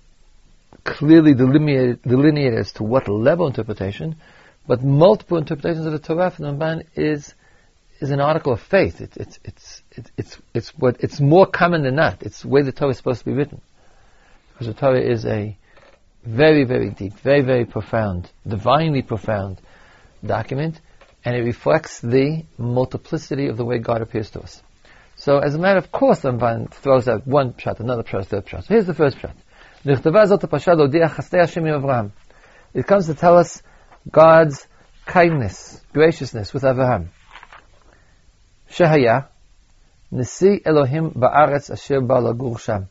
clearly 0.84 1.34
delineated, 1.34 2.02
delineated 2.02 2.58
as 2.58 2.72
to 2.72 2.82
what 2.82 3.08
level 3.08 3.46
interpretation, 3.46 4.16
but 4.66 4.82
multiple 4.82 5.38
interpretations 5.38 5.86
of 5.86 5.92
the 5.92 5.98
Torah 5.98 6.30
from 6.30 6.44
the 6.44 6.52
Ramban 6.52 6.86
is 6.94 7.34
is 8.00 8.10
an 8.10 8.20
article 8.20 8.52
of 8.52 8.60
faith. 8.60 9.00
It, 9.00 9.16
it's 9.16 9.38
it's 9.44 9.82
it's 9.92 10.10
it's 10.16 10.38
it's 10.54 10.68
what 10.78 10.96
it's 11.00 11.20
more 11.20 11.46
common 11.46 11.82
than 11.82 11.96
not. 11.96 12.22
It's 12.22 12.42
the 12.42 12.48
way 12.48 12.62
the 12.62 12.72
Torah 12.72 12.90
is 12.90 12.96
supposed 12.96 13.20
to 13.20 13.24
be 13.24 13.32
written, 13.32 13.60
because 14.52 14.66
the 14.66 14.74
Torah 14.74 15.00
is 15.00 15.24
a 15.24 15.56
very 16.24 16.64
very 16.64 16.90
deep, 16.90 17.14
very 17.14 17.42
very 17.42 17.64
profound, 17.64 18.30
divinely 18.46 19.02
profound 19.02 19.60
document, 20.24 20.80
and 21.24 21.36
it 21.36 21.42
reflects 21.42 22.00
the 22.00 22.44
multiplicity 22.58 23.48
of 23.48 23.56
the 23.56 23.64
way 23.64 23.78
God 23.78 24.02
appears 24.02 24.30
to 24.30 24.40
us. 24.40 24.62
So, 25.16 25.38
as 25.38 25.54
a 25.54 25.58
matter 25.58 25.78
of 25.78 25.92
course, 25.92 26.20
the 26.20 26.32
Ramban 26.32 26.72
throws 26.72 27.06
out 27.06 27.26
one 27.26 27.54
shot, 27.58 27.78
another 27.78 28.04
shot, 28.06 28.26
third 28.26 28.48
shot. 28.48 28.64
So 28.64 28.74
here's 28.74 28.86
the 28.86 28.94
first 28.94 29.20
shot. 29.20 29.36
It 32.73 32.85
comes 32.85 33.05
to 33.07 33.15
tell 33.15 33.37
us 33.37 33.63
God's 34.11 34.67
kindness, 35.05 35.81
graciousness 35.93 36.53
with 36.53 36.63
Abraham. 36.65 37.09
Shehaya, 38.69 39.27
Nisi 40.11 40.61
Elohim 40.65 41.11
ba'aretz 41.11 41.71
asher 41.71 42.01
ba 42.01 42.15
lagur 42.15 42.59
sham. 42.59 42.87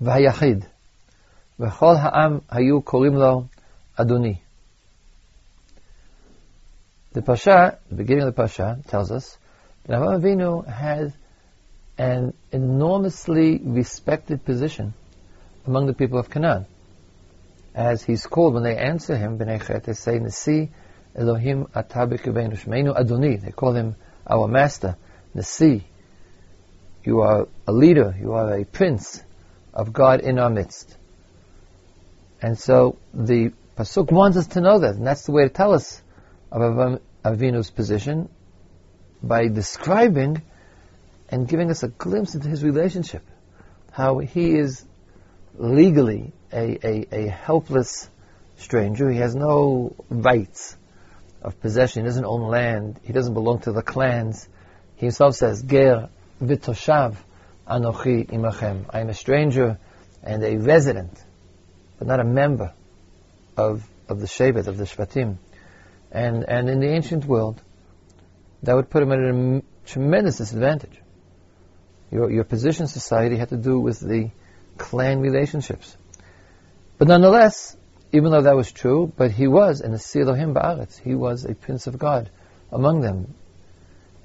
והיחיד, 0.00 0.64
וכל 1.60 1.94
העם 1.98 2.38
היו 2.50 2.82
קוראים 2.82 3.14
לו 3.14 3.44
אדוני. 3.96 4.36
The 7.14 7.22
Pasha, 7.22 7.78
the 7.88 7.94
beginning 7.94 8.26
of 8.26 8.34
the 8.34 8.42
Pasha, 8.42 8.78
tells 8.88 9.12
us 9.12 9.36
that 9.84 9.98
Avraham 9.98 10.22
Avinu 10.22 10.66
had 10.66 11.12
an 11.97 12.33
enormously 12.51 13.59
respected 13.63 14.45
position 14.45 14.93
among 15.65 15.87
the 15.87 15.93
people 15.93 16.19
of 16.19 16.29
Canaan. 16.29 16.65
As 17.73 18.03
he's 18.03 18.25
called, 18.25 18.53
when 18.53 18.63
they 18.63 18.77
answer 18.77 19.15
him, 19.15 19.37
they 19.37 19.93
say, 19.93 20.19
Nasi 20.19 20.71
Elohim 21.15 21.65
Atabik 21.75 22.23
Shmeinu 22.23 22.97
Adoni. 22.97 23.41
They 23.41 23.51
call 23.51 23.73
him 23.73 23.95
our 24.25 24.47
master, 24.47 24.97
Nasi. 25.33 25.83
You 27.03 27.21
are 27.21 27.47
a 27.67 27.71
leader, 27.71 28.15
you 28.19 28.33
are 28.33 28.53
a 28.53 28.65
prince 28.65 29.23
of 29.73 29.93
God 29.93 30.21
in 30.21 30.39
our 30.39 30.49
midst. 30.49 30.95
And 32.41 32.57
so 32.57 32.97
the 33.13 33.53
Pasuk 33.77 34.11
wants 34.11 34.37
us 34.37 34.47
to 34.47 34.61
know 34.61 34.79
that, 34.79 34.95
and 34.95 35.05
that's 35.05 35.25
the 35.25 35.31
way 35.31 35.43
to 35.43 35.49
tell 35.49 35.73
us 35.73 36.01
of 36.51 36.99
Avinu's 37.23 37.69
position 37.69 38.29
by 39.21 39.47
describing 39.47 40.41
and 41.29 41.47
giving 41.47 41.69
us 41.69 41.83
a 41.83 41.87
glimpse 41.87 42.35
into 42.35 42.47
his 42.47 42.63
relationship. 42.63 43.23
How 43.91 44.19
he 44.19 44.57
is 44.57 44.85
legally 45.55 46.33
a, 46.51 46.87
a, 46.87 47.07
a 47.11 47.27
helpless 47.27 48.09
stranger. 48.57 49.09
He 49.09 49.19
has 49.19 49.35
no 49.35 49.95
rights 50.09 50.77
of 51.41 51.59
possession. 51.59 52.03
He 52.03 52.07
doesn't 52.07 52.25
own 52.25 52.47
land. 52.47 52.99
He 53.03 53.13
doesn't 53.13 53.33
belong 53.33 53.59
to 53.61 53.71
the 53.71 53.81
clans. 53.81 54.47
He 54.95 55.05
himself 55.07 55.35
says, 55.35 55.63
Ger 55.63 56.09
vitoshav 56.41 57.15
anochi 57.67 58.27
imachem. 58.29 58.85
I 58.89 59.01
am 59.01 59.09
a 59.09 59.13
stranger 59.13 59.77
and 60.23 60.43
a 60.43 60.57
resident, 60.57 61.23
but 61.97 62.07
not 62.07 62.19
a 62.19 62.23
member 62.23 62.73
of, 63.55 63.87
of 64.07 64.19
the 64.19 64.27
Shevet, 64.27 64.67
of 64.67 64.77
the 64.77 64.85
Shvatim. 64.85 65.37
And, 66.11 66.43
and 66.47 66.69
in 66.69 66.79
the 66.79 66.87
ancient 66.87 67.25
world, 67.25 67.61
that 68.63 68.75
would 68.75 68.89
put 68.89 69.03
him 69.03 69.11
at 69.11 69.19
a 69.19 69.61
tremendous 69.85 70.37
disadvantage. 70.37 70.99
Your, 72.11 72.31
your 72.31 72.43
position 72.43 72.83
in 72.83 72.87
society 72.87 73.37
had 73.37 73.49
to 73.49 73.57
do 73.57 73.79
with 73.79 73.99
the 73.99 74.31
clan 74.77 75.19
relationships. 75.19 75.95
But 76.97 77.07
nonetheless, 77.07 77.75
even 78.11 78.31
though 78.31 78.41
that 78.41 78.55
was 78.55 78.71
true, 78.71 79.11
but 79.15 79.31
he 79.31 79.47
was, 79.47 79.81
and 79.81 79.93
the 79.93 80.19
Elohim 80.19 80.53
Ba'aretz, 80.53 80.99
he 80.99 81.15
was 81.15 81.45
a 81.45 81.53
Prince 81.53 81.87
of 81.87 81.99
God 81.99 82.29
among 82.71 83.01
them. 83.01 83.33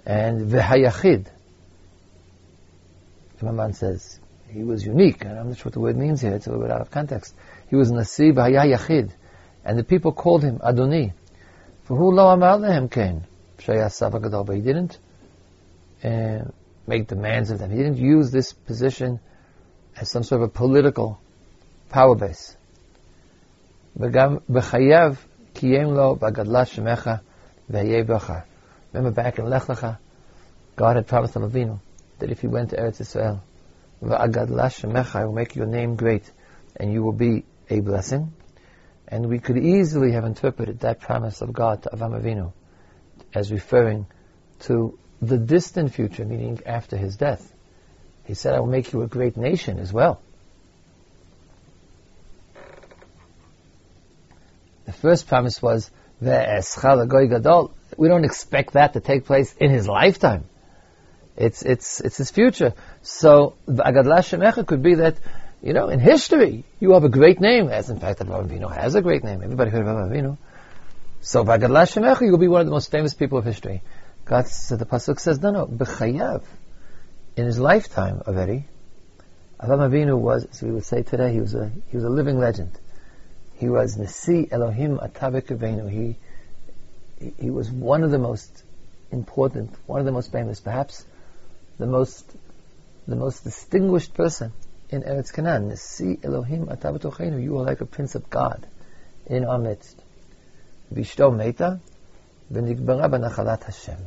And 0.06 0.50
V'hayachid, 0.50 1.26
the 3.38 3.46
Ramban 3.46 3.74
says, 3.74 4.18
he 4.48 4.62
was 4.62 4.84
unique, 4.84 5.24
and 5.24 5.38
I'm 5.38 5.48
not 5.48 5.56
sure 5.56 5.64
what 5.66 5.74
the 5.74 5.80
word 5.80 5.96
means 5.96 6.20
here, 6.20 6.34
it's 6.34 6.46
a 6.46 6.50
little 6.50 6.64
bit 6.64 6.72
out 6.72 6.82
of 6.82 6.90
context. 6.90 7.34
He 7.68 7.76
was 7.76 7.90
Nasi 7.90 8.32
B'hayachid, 8.32 9.10
and 9.64 9.78
the 9.78 9.84
people 9.84 10.12
called 10.12 10.44
him 10.44 10.58
Adoni. 10.58 11.12
For 11.84 11.96
who 11.96 12.14
lo 12.14 12.28
amar 12.28 12.58
lehem 12.58 12.88
kain? 12.88 13.24
But 13.64 14.54
he 14.54 14.60
didn't 14.60 14.98
make 16.86 17.06
demands 17.06 17.50
of 17.50 17.58
them. 17.58 17.70
He 17.70 17.76
didn't 17.76 17.98
use 17.98 18.30
this 18.30 18.52
position 18.52 19.20
as 19.96 20.10
some 20.10 20.22
sort 20.22 20.42
of 20.42 20.48
a 20.48 20.52
political 20.52 21.20
power 21.88 22.14
base. 22.14 22.56
Remember 23.94 24.10
back 29.10 29.38
in 29.38 29.48
Lech 29.48 29.62
Lecha, 29.62 29.98
God 30.76 30.96
had 30.96 31.06
promised 31.06 31.36
him 31.36 31.42
Avinu 31.42 31.78
that 32.18 32.30
if 32.30 32.40
he 32.40 32.46
went 32.46 32.70
to 32.70 32.76
Eretz 32.76 33.00
Israel, 33.00 33.42
the 34.00 34.08
shemecha, 34.08 35.16
I 35.16 35.24
will 35.24 35.32
make 35.32 35.54
your 35.54 35.66
name 35.66 35.96
great 35.96 36.30
and 36.76 36.92
you 36.92 37.02
will 37.02 37.12
be 37.12 37.44
a 37.68 37.80
blessing. 37.80 38.32
And 39.06 39.28
we 39.28 39.38
could 39.38 39.58
easily 39.58 40.12
have 40.12 40.24
interpreted 40.24 40.80
that 40.80 41.00
promise 41.00 41.42
of 41.42 41.52
God 41.52 41.82
to 41.82 41.90
Avram 41.90 42.20
Avinu 42.20 42.52
as 43.34 43.52
referring 43.52 44.06
to 44.60 44.98
the 45.22 45.38
distant 45.38 45.94
future, 45.94 46.24
meaning 46.24 46.60
after 46.66 46.96
his 46.96 47.16
death. 47.16 47.50
He 48.24 48.34
said, 48.34 48.54
I 48.54 48.60
will 48.60 48.66
make 48.66 48.92
you 48.92 49.02
a 49.02 49.06
great 49.06 49.36
nation 49.36 49.78
as 49.78 49.92
well. 49.92 50.20
The 54.84 54.92
first 54.92 55.28
promise 55.28 55.62
was 55.62 55.90
gadol. 56.20 57.72
We 57.96 58.08
don't 58.08 58.24
expect 58.24 58.72
that 58.72 58.94
to 58.94 59.00
take 59.00 59.24
place 59.24 59.54
in 59.54 59.70
his 59.70 59.86
lifetime. 59.86 60.44
It's 61.36 61.62
it's 61.62 62.00
it's 62.00 62.16
his 62.18 62.30
future. 62.30 62.74
So 63.02 63.54
Agadla 63.66 64.66
could 64.66 64.82
be 64.82 64.96
that, 64.96 65.16
you 65.62 65.72
know, 65.72 65.88
in 65.88 65.98
history 66.00 66.64
you 66.80 66.92
have 66.92 67.04
a 67.04 67.08
great 67.08 67.40
name, 67.40 67.68
as 67.68 67.90
in 67.90 68.00
fact 68.00 68.18
Avraham 68.20 68.48
Avinu 68.48 68.74
has 68.74 68.94
a 68.96 69.00
great 69.02 69.24
name. 69.24 69.40
Everybody 69.42 69.70
heard 69.70 69.82
of 69.82 69.86
Avraham 69.86 70.10
Avinu. 70.10 70.36
So 71.20 71.44
Shemecha, 71.44 72.22
you'll 72.22 72.38
be 72.38 72.48
one 72.48 72.60
of 72.60 72.66
the 72.66 72.72
most 72.72 72.90
famous 72.90 73.14
people 73.14 73.38
of 73.38 73.44
history. 73.44 73.82
God 74.24 74.46
said 74.46 74.78
the 74.78 74.86
pasuk 74.86 75.18
says, 75.18 75.40
no, 75.40 75.50
no, 75.50 75.66
b'chayav, 75.66 76.42
in 77.36 77.46
his 77.46 77.58
lifetime 77.58 78.22
already, 78.26 78.66
Avraham 79.60 79.90
Avinu 79.90 80.18
was, 80.18 80.44
as 80.44 80.62
we 80.62 80.70
would 80.70 80.84
say 80.84 81.02
today, 81.02 81.32
he 81.32 81.40
was 81.40 81.54
a 81.54 81.70
he 81.88 81.96
was 81.96 82.04
a 82.04 82.10
living 82.10 82.38
legend. 82.38 82.78
He 83.54 83.68
was 83.68 83.96
Nasi 83.96 84.50
Elohim 84.50 84.98
Atabek 84.98 85.88
He, 85.88 86.16
he 87.38 87.50
was 87.50 87.70
one 87.70 88.02
of 88.02 88.10
the 88.10 88.18
most 88.18 88.64
important, 89.12 89.70
one 89.86 90.00
of 90.00 90.06
the 90.06 90.10
most 90.10 90.32
famous, 90.32 90.60
perhaps 90.60 91.04
the 91.78 91.86
most, 91.86 92.28
the 93.06 93.14
most 93.14 93.44
distinguished 93.44 94.14
person 94.14 94.52
in 94.90 95.02
Eretz 95.02 95.32
Canaan. 95.32 95.68
Nasi 95.68 96.18
Elohim 96.24 96.66
Atabek 96.66 97.40
You 97.40 97.58
are 97.58 97.64
like 97.64 97.80
a 97.80 97.86
prince 97.86 98.16
of 98.16 98.28
God 98.28 98.66
in 99.26 99.44
our 99.44 99.58
midst. 99.58 100.02
Vishto 100.92 101.30
Meta 101.30 101.80
V'nigbara 102.52 103.10
B'nachalat 103.10 103.64
Hashem. 103.64 103.98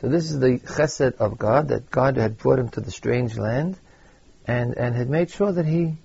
So 0.00 0.08
this 0.08 0.30
is 0.30 0.38
the 0.38 0.58
chesed 0.58 1.16
of 1.16 1.38
God, 1.38 1.68
that 1.68 1.90
God 1.90 2.16
had 2.16 2.36
brought 2.36 2.58
him 2.58 2.68
to 2.70 2.80
the 2.80 2.90
strange 2.90 3.36
land 3.36 3.78
and, 4.46 4.76
and 4.76 4.94
had 4.94 5.08
made 5.08 5.30
sure 5.30 5.52
that 5.52 5.64
he 5.64 5.96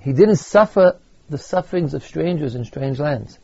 he 0.00 0.12
didn't 0.12 0.36
suffer 0.36 0.98
the 1.30 1.38
sufferings 1.38 1.94
of 1.94 2.02
strangers 2.02 2.56
in 2.56 2.64
strange 2.64 2.98
lands, 2.98 3.38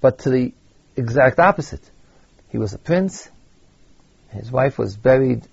but 0.00 0.18
to 0.20 0.30
the 0.30 0.52
exact 0.96 1.38
opposite. 1.38 1.88
He 2.48 2.58
was 2.58 2.74
a 2.74 2.78
prince. 2.78 3.28
His 4.30 4.50
wife 4.50 4.78
was 4.78 4.96
buried 4.96 5.46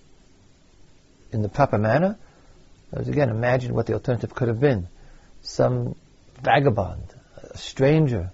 in 1.31 1.43
the 1.43 1.49
proper 1.49 1.77
manner. 1.77 2.17
Because 2.89 3.07
again, 3.07 3.29
imagine 3.29 3.75
what 3.75 3.85
the 3.85 3.93
alternative 3.93 4.33
could 4.33 4.47
have 4.47 4.59
been. 4.59 4.87
Some 5.43 5.95
vagabond, 6.41 7.03
a 7.37 7.57
stranger, 7.57 8.31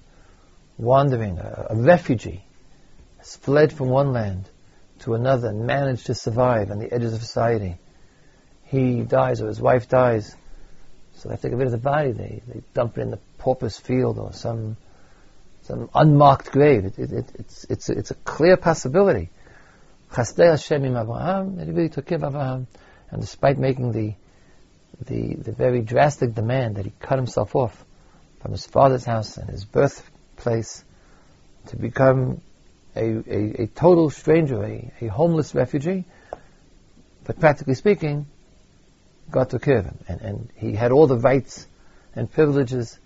wandering, 0.81 1.37
a, 1.37 1.67
a 1.69 1.75
refugee, 1.75 2.43
has 3.19 3.35
fled 3.37 3.71
from 3.71 3.89
one 3.89 4.11
land 4.11 4.49
to 4.99 5.13
another 5.13 5.49
and 5.49 5.65
managed 5.65 6.07
to 6.07 6.15
survive 6.15 6.71
on 6.71 6.79
the 6.79 6.91
edges 6.93 7.13
of 7.13 7.21
society. 7.21 7.77
He 8.63 9.01
dies 9.01 9.41
or 9.41 9.47
his 9.47 9.61
wife 9.61 9.87
dies 9.87 10.35
so 11.13 11.29
they 11.29 11.33
have 11.33 11.41
to 11.41 11.49
get 11.49 11.57
rid 11.57 11.67
of 11.67 11.71
the 11.71 11.77
body. 11.77 12.11
They, 12.11 12.41
they 12.47 12.61
dump 12.73 12.97
it 12.97 13.01
in 13.01 13.11
the 13.11 13.19
pauper's 13.37 13.77
field 13.77 14.17
or 14.17 14.33
some 14.33 14.77
some 15.63 15.89
unmarked 15.93 16.51
grave. 16.51 16.85
It, 16.85 16.97
it, 16.97 17.11
it, 17.11 17.31
it's, 17.35 17.63
it's, 17.65 17.89
it's 17.89 18.11
a 18.11 18.15
clear 18.15 18.57
possibility. 18.57 19.29
Chasdei 20.11 20.49
Hashem 20.49 20.83
im 20.83 20.93
Avraham, 20.93 21.59
it 21.59 21.71
really 21.71 21.89
took 21.89 22.07
care 22.07 22.17
of 22.17 22.33
Avraham. 22.33 22.65
And 23.11 23.21
despite 23.21 23.59
making 23.59 23.91
the, 23.91 24.15
the, 25.05 25.35
the 25.35 25.51
very 25.51 25.81
drastic 25.81 26.33
demand 26.33 26.77
that 26.77 26.85
he 26.85 26.93
cut 26.99 27.19
himself 27.19 27.55
off 27.55 27.85
from 28.41 28.51
his 28.53 28.65
father's 28.65 29.05
house 29.05 29.37
and 29.37 29.47
his 29.47 29.63
birth 29.63 30.09
place 30.41 30.83
to 31.67 31.77
become 31.77 32.41
a, 32.95 33.05
a, 33.05 33.63
a 33.63 33.67
total 33.67 34.09
stranger, 34.09 34.61
a, 34.63 34.91
a 35.01 35.07
homeless 35.07 35.55
refugee. 35.55 36.05
But 37.23 37.39
practically 37.39 37.75
speaking, 37.75 38.25
God 39.29 39.49
took 39.49 39.61
care 39.61 39.77
of 39.77 39.85
him. 39.85 39.99
And, 40.07 40.21
and 40.21 40.49
he 40.55 40.73
had 40.73 40.91
all 40.91 41.07
the 41.07 41.17
rights 41.17 41.67
and 42.15 42.29
privileges 42.29 42.97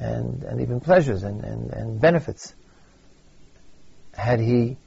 and, 0.00 0.42
and 0.42 0.60
even 0.60 0.80
pleasures 0.80 1.22
and, 1.22 1.44
and, 1.44 1.70
and 1.70 2.00
benefits 2.00 2.54
had 4.14 4.40
he 4.40 4.78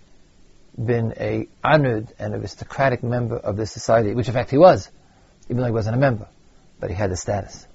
been 0.83 1.13
a 1.17 1.47
honored 1.63 2.11
and 2.19 2.33
aristocratic 2.33 3.03
member 3.03 3.37
of 3.37 3.55
this 3.55 3.71
society, 3.71 4.13
which 4.13 4.27
in 4.27 4.33
fact 4.33 4.51
he 4.51 4.57
was, 4.57 4.89
even 5.45 5.57
though 5.57 5.65
he 5.65 5.71
wasn't 5.71 5.95
a 5.95 5.99
member, 5.99 6.27
but 6.79 6.89
he 6.89 6.95
had 6.95 7.11
the 7.11 7.17
status. 7.17 7.65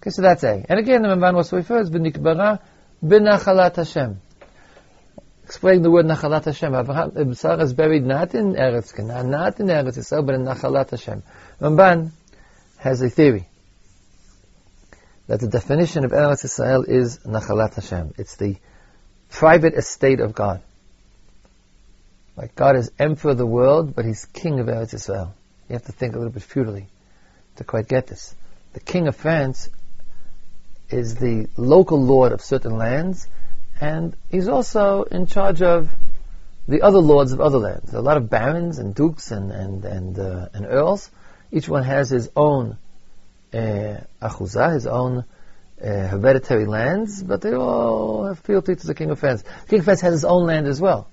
Okay, 0.00 0.10
so 0.10 0.22
that's 0.22 0.44
A. 0.44 0.64
And 0.68 0.78
again, 0.78 1.02
the 1.02 1.08
Ramban 1.08 1.34
also 1.34 1.56
refers, 1.56 1.90
B'nikbara 1.90 2.60
b'nachalat 3.04 3.76
Hashem. 3.76 4.20
Explaining 5.48 5.82
the 5.82 5.90
word 5.90 6.04
Nachalat 6.04 6.44
Hashem. 6.44 6.74
Abraham, 6.74 7.32
Sarah 7.32 7.62
is 7.62 7.72
buried 7.72 8.04
not 8.04 8.34
in 8.34 8.52
Eretz 8.52 8.94
Canaan, 8.94 9.30
not 9.30 9.58
in 9.58 9.68
Eretz 9.68 9.96
Yisrael, 9.96 10.26
but 10.26 10.34
in 10.34 10.42
Nachalat 10.42 10.90
Hashem. 10.90 11.22
Ramban 11.58 12.10
has 12.76 13.00
a 13.00 13.08
theory 13.08 13.48
that 15.26 15.40
the 15.40 15.48
definition 15.48 16.04
of 16.04 16.10
Eretz 16.10 16.44
Yisrael 16.44 16.86
is 16.86 17.20
Nachalat 17.20 17.76
Hashem. 17.76 18.12
It's 18.18 18.36
the 18.36 18.56
private 19.30 19.72
estate 19.72 20.20
of 20.20 20.34
God. 20.34 20.60
Like 22.36 22.54
God 22.54 22.76
is 22.76 22.92
emperor 22.98 23.30
of 23.30 23.38
the 23.38 23.46
world, 23.46 23.96
but 23.96 24.04
He's 24.04 24.26
king 24.26 24.60
of 24.60 24.66
Eretz 24.66 24.92
Yisrael. 24.92 25.32
You 25.70 25.72
have 25.72 25.84
to 25.84 25.92
think 25.92 26.14
a 26.14 26.18
little 26.18 26.32
bit 26.32 26.42
feudally 26.42 26.88
to 27.56 27.64
quite 27.64 27.88
get 27.88 28.06
this. 28.06 28.34
The 28.74 28.80
king 28.80 29.08
of 29.08 29.16
France 29.16 29.70
is 30.90 31.14
the 31.16 31.48
local 31.56 32.02
lord 32.02 32.32
of 32.32 32.40
certain 32.40 32.76
lands, 32.76 33.26
and 33.80 34.16
he's 34.30 34.48
also 34.48 35.02
in 35.04 35.26
charge 35.26 35.62
of 35.62 35.94
the 36.66 36.82
other 36.82 36.98
lords 36.98 37.32
of 37.32 37.40
other 37.40 37.58
lands. 37.58 37.92
A 37.94 38.00
lot 38.00 38.16
of 38.16 38.28
barons 38.28 38.78
and 38.78 38.94
dukes 38.94 39.30
and 39.30 39.50
and 39.50 39.84
and, 39.84 40.18
uh, 40.18 40.48
and 40.52 40.66
earls. 40.66 41.10
Each 41.50 41.68
one 41.68 41.82
has 41.84 42.10
his 42.10 42.30
own 42.36 42.76
uh, 43.54 44.00
achuzah, 44.20 44.74
his 44.74 44.86
own 44.86 45.24
uh, 45.82 46.08
hereditary 46.08 46.66
lands, 46.66 47.22
but 47.22 47.40
they 47.40 47.54
all 47.54 48.26
have 48.26 48.38
fealty 48.40 48.76
to 48.76 48.86
the 48.86 48.94
king 48.94 49.10
of 49.10 49.18
France. 49.18 49.42
The 49.42 49.68
king 49.68 49.78
of 49.78 49.84
France 49.84 50.00
has 50.02 50.12
his 50.12 50.24
own 50.24 50.46
land 50.46 50.66
as 50.66 50.80
well. 50.80 51.08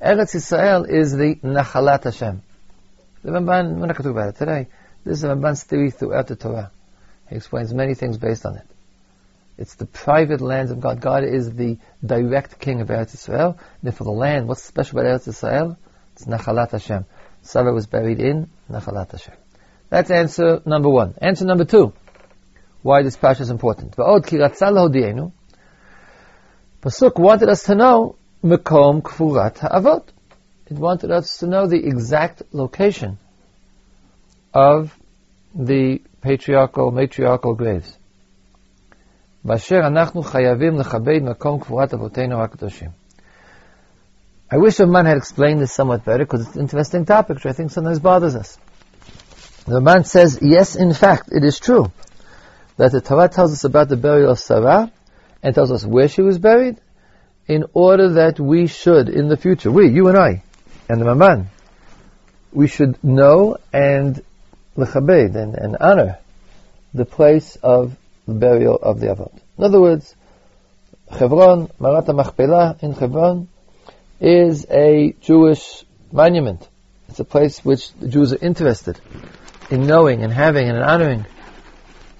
Eretz 0.00 0.34
Yisrael 0.34 0.88
is 0.88 1.12
the 1.12 1.36
Nachalat 1.36 2.04
Hashem. 2.04 2.42
The 3.22 3.30
Ramban, 3.30 3.76
we're 3.76 3.86
not 3.86 3.96
going 3.96 3.96
to 3.96 4.02
talk 4.02 4.06
about 4.12 4.28
it 4.30 4.36
today. 4.36 4.68
This 5.04 5.18
is 5.18 5.24
Ramban's 5.24 5.62
theory 5.64 5.90
throughout 5.90 6.26
the 6.26 6.36
Torah. 6.36 6.70
He 7.28 7.36
explains 7.36 7.72
many 7.72 7.94
things 7.94 8.18
based 8.18 8.44
on 8.44 8.56
it. 8.56 8.66
It's 9.56 9.76
the 9.76 9.86
private 9.86 10.40
lands 10.40 10.72
of 10.72 10.80
God. 10.80 11.00
God 11.00 11.22
is 11.24 11.54
the 11.54 11.78
direct 12.04 12.58
king 12.58 12.80
of 12.80 12.88
Eretz 12.88 13.14
Yisrael. 13.14 13.56
And 13.82 13.94
for 13.94 14.04
the 14.04 14.10
land, 14.10 14.48
what's 14.48 14.62
special 14.62 14.98
about 14.98 15.20
Eretz 15.20 15.28
Yisrael? 15.28 15.76
It's 16.12 16.24
Nachalat 16.24 16.72
Hashem. 16.72 17.06
Sarah 17.42 17.72
was 17.72 17.86
buried 17.86 18.18
in 18.18 18.50
Nachalat 18.70 19.12
Hashem. 19.12 19.34
That's 19.90 20.10
answer 20.10 20.60
number 20.64 20.88
one. 20.88 21.14
Answer 21.20 21.44
number 21.44 21.64
two. 21.64 21.92
Why 22.82 23.02
this 23.02 23.16
parsha 23.16 23.42
is 23.42 23.50
important. 23.50 23.96
Pasuk 23.96 25.32
wanted 27.18 27.48
us 27.48 27.62
to 27.64 27.74
know 27.74 28.16
Mekom 28.42 29.02
Kfurat 29.02 29.58
Ha'avot. 29.58 30.08
It 30.66 30.78
wanted 30.78 31.10
us 31.10 31.38
to 31.38 31.46
know 31.46 31.66
the 31.66 31.76
exact 31.76 32.42
location 32.52 33.18
of 34.52 34.94
the 35.54 36.02
patriarchal, 36.20 36.90
matriarchal 36.90 37.54
graves. 37.54 37.96
באשר 39.43 39.79
אנחנו 39.87 40.21
חייבים 40.21 40.79
לכבד 40.79 41.19
מקום 41.21 41.59
קבורת 41.59 41.93
אבותינו 41.93 42.43
הקדושים. 42.43 42.89
I 44.51 44.57
wish 44.57 44.79
a 44.79 44.87
man 44.87 45.05
had 45.05 45.17
explained 45.17 45.61
this 45.61 45.71
somewhat 45.71 46.03
better 46.03 46.25
because 46.25 46.47
it's 46.47 46.55
an 46.55 46.61
interesting 46.61 47.05
topic 47.05 47.35
which 47.35 47.45
I 47.45 47.53
think 47.53 47.69
sometimes 47.69 47.99
bothers 47.99 48.35
us. 48.35 48.57
The 49.65 49.79
man 49.79 50.03
says, 50.03 50.39
yes, 50.41 50.75
in 50.75 50.91
fact, 50.93 51.29
it 51.31 51.43
is 51.43 51.59
true 51.59 51.91
that 52.77 52.91
the 52.91 53.01
Torah 53.01 53.29
tells 53.29 53.51
us 53.51 53.63
about 53.63 53.89
the 53.89 53.97
burial 53.97 54.31
of 54.31 54.39
Sarah 54.39 54.91
and 55.43 55.53
tells 55.53 55.71
us 55.71 55.85
where 55.85 56.07
she 56.07 56.23
was 56.23 56.39
buried 56.39 56.81
in 57.47 57.65
order 57.73 58.13
that 58.13 58.39
we 58.39 58.65
should, 58.65 59.09
in 59.09 59.27
the 59.27 59.37
future, 59.37 59.71
we, 59.71 59.89
you 59.89 60.07
and 60.07 60.17
I, 60.17 60.43
and 60.87 60.99
the 60.99 61.05
Maman, 61.05 61.49
we 62.51 62.67
should 62.67 63.03
know 63.03 63.57
and 63.71 64.23
lechabed 64.75 65.35
and, 65.35 65.55
and 65.55 65.77
honor 65.79 66.17
the 66.93 67.05
place 67.05 67.57
of 67.61 67.95
the 68.26 68.34
burial 68.34 68.76
of 68.76 69.00
the 69.00 69.06
Avot. 69.06 69.32
In 69.58 69.64
other 69.64 69.80
words, 69.80 70.14
Hebron, 71.10 71.70
Marat 71.78 72.06
Machpelah 72.08 72.76
in 72.80 72.92
Hebron, 72.92 73.48
is 74.20 74.66
a 74.70 75.14
Jewish 75.20 75.84
monument. 76.10 76.68
It's 77.08 77.20
a 77.20 77.24
place 77.24 77.64
which 77.64 77.92
the 77.94 78.08
Jews 78.08 78.32
are 78.32 78.38
interested 78.40 79.00
in 79.70 79.86
knowing 79.86 80.22
and 80.22 80.32
having 80.32 80.68
and 80.68 80.78
honoring. 80.78 81.26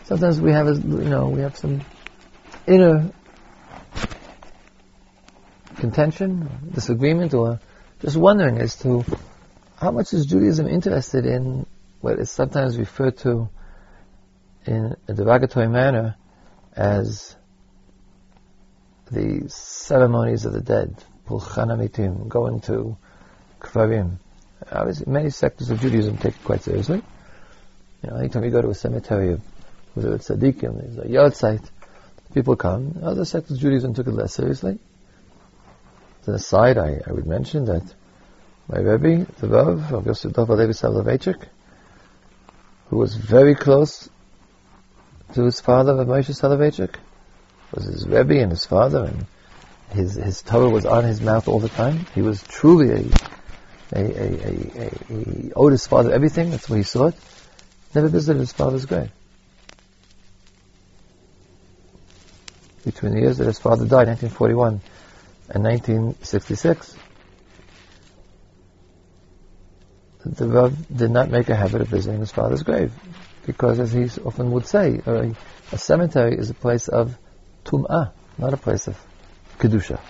Sometimes 0.04 0.40
we 0.40 0.52
have, 0.52 0.66
you 0.66 1.08
know, 1.08 1.28
we 1.28 1.40
have 1.40 1.56
some 1.56 1.82
inner 2.66 3.10
contention, 5.76 6.48
disagreement, 6.74 7.34
or 7.34 7.60
just 8.00 8.16
wondering 8.16 8.58
as 8.58 8.76
to 8.76 9.04
how 9.76 9.90
much 9.90 10.12
is 10.12 10.26
Judaism 10.26 10.68
interested 10.68 11.26
in 11.26 11.66
what 12.00 12.18
is 12.18 12.30
sometimes 12.30 12.78
referred 12.78 13.16
to 13.18 13.48
in 14.66 14.96
a 15.08 15.14
derogatory 15.14 15.68
manner 15.68 16.16
as 16.74 17.36
the 19.10 19.48
ceremonies 19.48 20.44
of 20.44 20.52
the 20.52 20.60
dead, 20.60 20.96
pulchana 21.26 21.76
mitim, 21.78 22.28
going 22.28 22.60
to 22.60 22.96
kvarim. 23.60 24.18
Obviously, 24.70 25.10
many 25.10 25.30
sectors 25.30 25.70
of 25.70 25.80
Judaism 25.80 26.16
take 26.16 26.34
it 26.34 26.44
quite 26.44 26.62
seriously. 26.62 27.02
You 28.02 28.10
know, 28.10 28.16
anytime 28.16 28.44
you 28.44 28.50
go 28.50 28.62
to 28.62 28.70
a 28.70 28.74
cemetery, 28.74 29.38
whether 29.94 30.14
it's 30.14 30.28
tzaddikim, 30.28 30.94
there's 30.94 30.98
a 30.98 31.08
yahrzeit, 31.08 31.64
people 32.32 32.56
come. 32.56 32.98
Other 33.02 33.24
sectors 33.24 33.52
of 33.52 33.62
Judaism 33.62 33.94
took 33.94 34.06
it 34.06 34.12
less 34.12 34.34
seriously. 34.34 34.78
To 36.24 36.32
the 36.32 36.38
side, 36.38 36.78
I, 36.78 37.00
I 37.06 37.12
would 37.12 37.26
mention 37.26 37.66
that 37.66 37.82
my 38.68 38.78
Rebbe, 38.78 39.26
the 39.40 39.48
Rav 39.48 39.92
of 39.92 40.06
Yosef 40.06 40.32
Dov 40.32 40.48
Levi 40.48 40.72
Soloveitchik, 40.72 41.46
who 42.88 42.96
was 42.96 43.14
very 43.14 43.54
close 43.54 44.08
to 45.34 45.44
his 45.44 45.60
father, 45.60 45.92
Moshe 45.94 46.34
Soloveitchik, 46.34 46.96
was 47.74 47.84
his 47.84 48.06
Rebbe 48.06 48.40
and 48.40 48.50
his 48.50 48.64
father, 48.64 49.04
and 49.04 49.26
his 49.90 50.14
his 50.14 50.42
Torah 50.42 50.70
was 50.70 50.86
on 50.86 51.04
his 51.04 51.20
mouth 51.20 51.48
all 51.48 51.60
the 51.60 51.68
time. 51.68 52.06
He 52.14 52.22
was 52.22 52.42
truly 52.42 52.90
a 52.90 53.04
a, 53.92 54.00
a, 54.00 54.90
he 55.08 55.52
owed 55.54 55.72
his 55.72 55.86
father 55.86 56.12
everything. 56.12 56.50
That's 56.50 56.68
why 56.68 56.78
he 56.78 56.82
saw 56.82 57.08
it. 57.08 57.14
Never 57.94 58.08
visited 58.08 58.40
his 58.40 58.52
father's 58.52 58.86
grave. 58.86 59.10
Between 62.84 63.14
the 63.14 63.20
years 63.20 63.38
that 63.38 63.46
his 63.46 63.58
father 63.58 63.86
died, 63.86 64.08
1941 64.08 64.80
and 65.50 65.64
1966, 65.64 66.96
the 70.24 70.48
Rav 70.48 70.96
did 70.96 71.10
not 71.10 71.30
make 71.30 71.48
a 71.48 71.54
habit 71.54 71.80
of 71.80 71.88
visiting 71.88 72.20
his 72.20 72.30
father's 72.30 72.62
grave 72.62 72.92
because, 73.46 73.80
as 73.80 73.92
he 73.92 74.04
often 74.22 74.50
would 74.52 74.66
say, 74.66 75.00
a, 75.06 75.34
a 75.72 75.78
cemetery 75.78 76.36
is 76.36 76.50
a 76.50 76.54
place 76.54 76.88
of 76.88 77.16
tum'ah, 77.64 78.12
not 78.38 78.52
a 78.52 78.56
place 78.56 78.88
of 78.88 78.98
kedusha. 79.58 80.00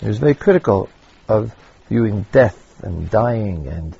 He 0.00 0.08
was 0.08 0.18
very 0.18 0.34
critical 0.34 0.88
of 1.28 1.54
viewing 1.88 2.26
death 2.32 2.82
and 2.82 3.10
dying 3.10 3.68
and 3.68 3.96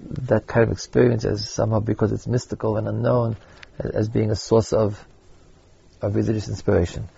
that 0.00 0.46
kind 0.46 0.64
of 0.64 0.70
experience 0.70 1.24
as 1.24 1.48
somehow 1.48 1.80
because 1.80 2.12
it's 2.12 2.26
mystical 2.26 2.76
and 2.76 2.86
unknown 2.86 3.36
as 3.78 4.08
being 4.08 4.30
a 4.30 4.36
source 4.36 4.72
of 4.72 5.04
of 6.00 6.14
religious 6.14 6.48
inspiration. 6.48 7.08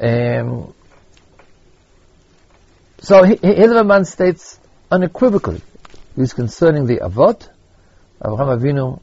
Um, 0.00 0.72
so 3.00 3.22
Hilverman 3.22 4.06
states 4.06 4.58
unequivocally, 4.90 5.60
he's 6.16 6.32
concerning 6.32 6.86
the 6.86 6.96
Avot, 6.96 7.48
Abraham 8.24 8.58
Avinu 8.58 9.00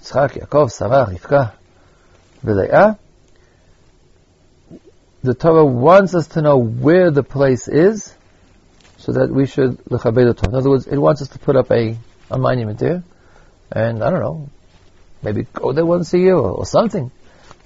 Yitzchak, 0.00 0.40
Yaakov, 0.40 0.70
Sarah, 0.70 1.06
Rivka, 1.06 1.52
V'leah. 2.44 2.98
The 5.22 5.34
Torah 5.34 5.64
wants 5.64 6.14
us 6.14 6.28
to 6.28 6.42
know 6.42 6.56
where 6.56 7.10
the 7.10 7.22
place 7.22 7.68
is, 7.68 8.14
so 8.96 9.12
that 9.12 9.30
we 9.30 9.46
should 9.46 9.78
lechabed 9.84 10.36
Torah. 10.36 10.48
In 10.48 10.54
other 10.54 10.70
words, 10.70 10.86
it 10.86 10.96
wants 10.96 11.22
us 11.22 11.28
to 11.28 11.38
put 11.38 11.56
up 11.56 11.70
a, 11.70 11.96
a 12.30 12.38
monument 12.38 12.78
there, 12.78 13.02
and 13.70 14.02
I 14.02 14.10
don't 14.10 14.20
know, 14.20 14.48
maybe 15.22 15.46
go 15.52 15.72
there 15.72 15.84
once 15.84 16.12
a 16.14 16.18
year 16.18 16.34
or, 16.34 16.50
or 16.50 16.66
something. 16.66 17.10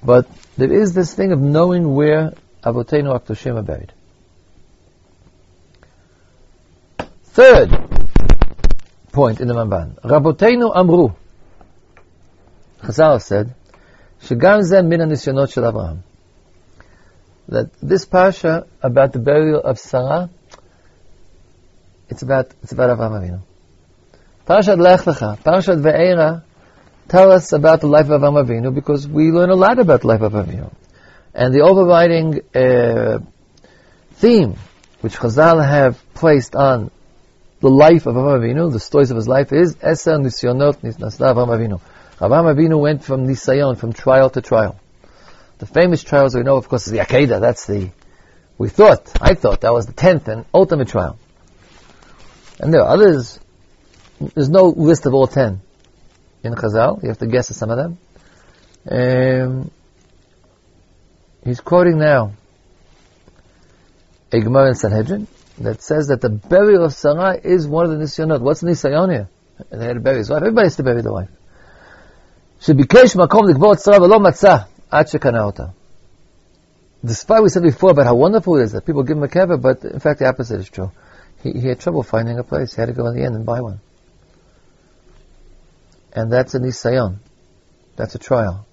But 0.03 0.29
there 0.57 0.73
is 0.73 0.95
this 0.95 1.15
thing 1.15 1.33
of 1.33 1.41
knowing 1.41 1.95
where 1.95 2.35
Avotenu 2.63 3.19
Aktoshim 3.19 3.57
are 3.57 3.63
buried. 3.63 3.93
Third 7.25 7.71
point 9.13 9.41
in 9.41 9.49
the 9.49 9.55
Ramban. 9.55 10.01
Rabotenu 10.03 10.75
Amru. 10.75 11.15
Chazal 12.85 13.21
said, 13.21 13.55
"Shegam 14.23 14.61
mina 14.89 15.07
min 15.07 15.09
anisyonot 15.09 15.53
shel 15.53 15.65
Avraham." 15.65 15.99
That 17.49 17.71
this 17.83 18.05
parsha 18.07 18.67
about 18.83 19.13
the 19.13 19.19
burial 19.19 19.61
of 19.61 19.79
Sarah, 19.79 20.29
it's 22.11 22.23
about 22.23 22.51
it's 22.63 22.73
about 22.73 22.97
Avraham 22.97 23.13
Avinu. 23.21 23.41
Parashat 24.47 24.79
Lech 24.79 25.01
Lecha, 25.01 25.39
Ve'era, 25.39 26.43
tell 27.09 27.33
us 27.33 27.53
about 27.53 27.81
the 27.81 27.87
life 27.87 28.11
of 28.11 28.21
Avraham 28.21 28.45
Avinu 28.45 28.75
because 28.75 29.09
we 29.09 29.31
learn 29.31 29.51
a 29.51 29.55
lot 29.55 29.79
about 29.79 30.03
the 30.03 30.07
life 30.07 30.21
of 30.21 30.33
Avinu, 30.33 30.71
and 31.35 31.55
the 31.55 31.63
overriding 31.63 32.41
uh, 32.55 33.19
theme 34.15 34.57
which 35.01 35.17
Chazal 35.17 35.67
have 35.67 36.03
placed 36.13 36.55
on 36.55 36.91
the 37.61 37.71
life 37.71 38.05
of 38.05 38.15
Avraham 38.15 38.41
Avinu, 38.41 38.71
the 38.71 38.81
stories 38.81 39.11
of 39.11 39.17
his 39.17 39.27
life 39.27 39.53
is 39.53 39.75
Eser 39.77 40.19
Nisyonot 40.19 40.77
nisnasda 40.83 41.33
Avraham 41.33 41.49
Avinu. 41.49 41.81
Avraham 42.19 42.55
Avinu 42.55 42.81
went 42.81 43.03
from 43.03 43.27
Nisayon, 43.27 43.77
from 43.77 43.93
trial 43.93 44.31
to 44.31 44.41
trial. 44.41 44.79
The 45.59 45.67
famous 45.67 46.03
trials 46.03 46.35
we 46.35 46.43
know, 46.43 46.57
of 46.57 46.69
course, 46.69 46.87
is 46.87 46.93
the 46.93 46.99
Akedah. 46.99 47.41
That's 47.41 47.67
the, 47.67 47.91
we 48.59 48.69
thought, 48.69 49.13
I 49.21 49.35
thought 49.35 49.63
that 49.63 49.73
was 49.73 49.87
the 49.87 49.93
tenth 49.93 50.29
and 50.29 50.45
ultimate 50.55 50.89
trial. 50.89 51.19
And 52.61 52.73
there 52.73 52.83
are 52.83 52.89
others. 52.89 53.41
There's 54.35 54.49
no 54.49 54.67
list 54.69 55.07
of 55.07 55.15
all 55.15 55.27
ten 55.27 55.61
in 56.45 56.55
Chazal. 56.55 57.03
You 57.03 57.09
have 57.09 57.19
to 57.19 57.27
guess 57.27 57.51
at 57.51 57.57
some 57.57 57.71
of 57.71 57.77
them. 57.77 57.99
Um, 58.89 59.71
he's 61.45 61.61
quoting 61.61 61.99
now 61.99 62.33
a 64.31 64.41
Gemara 64.41 64.69
in 64.69 64.75
Sanhedrin 64.75 65.27
that 65.59 65.83
says 65.83 66.09
that 66.09 66.21
the 66.21 66.29
burial 66.29 66.85
of 66.85 66.93
Sarah 66.93 67.39
is 67.43 67.67
one 67.67 67.87
of 67.87 67.93
the 67.93 68.05
Nisyonot. 68.05 68.41
What's 68.41 68.63
Nisayon 68.63 69.13
here? 69.13 69.29
They 69.71 69.87
had 69.87 69.95
to 69.95 70.01
bury 70.01 70.19
his 70.19 70.31
wife. 70.31 70.43
Everybody 70.43 70.67
has 70.67 70.77
to 70.77 70.83
bury 70.83 71.03
the 71.03 71.13
wife. 71.13 71.29
שביקש 72.64 73.16
מקום 73.16 73.50
לקבור 73.50 73.74
את 73.74 73.80
שרה 73.80 74.02
ולא 74.02 74.20
מצא 74.20 74.58
עד 74.90 75.08
שקנה 75.08 75.44
אותה. 75.44 75.64
Despite 77.06 77.44
we 77.44 77.50
said 77.50 77.64
before 77.64 77.92
about 77.92 78.06
how 78.06 78.16
wonderful 78.16 78.58
it 78.58 78.64
is 78.64 78.74
that 78.74 78.86
people 78.86 79.04
give 79.04 79.16
him 79.16 79.24
a 79.24 79.30
kever, 79.30 79.58
but 79.58 79.86
in 79.86 80.00
fact 80.00 80.20
the 80.20 80.28
opposite 80.28 80.60
is 80.60 80.70
true. 80.70 80.92
He, 81.42 81.54
he 81.54 81.68
had 81.70 81.80
trouble 81.80 82.04
finding 82.04 82.38
a 82.38 82.44
place. 82.44 82.76
He 82.76 82.82
had 82.82 82.88
to 82.88 82.94
go 82.94 83.08
in 83.08 83.16
the 83.16 83.24
end 83.24 83.36
and 83.36 83.46
buy 83.46 83.62
one. 83.62 83.80
And 86.12 86.32
that's 86.32 86.56
a 86.56 86.60
nisayon. 86.60 87.20
That's 87.96 88.16
a 88.16 88.20
trial. 88.20 88.66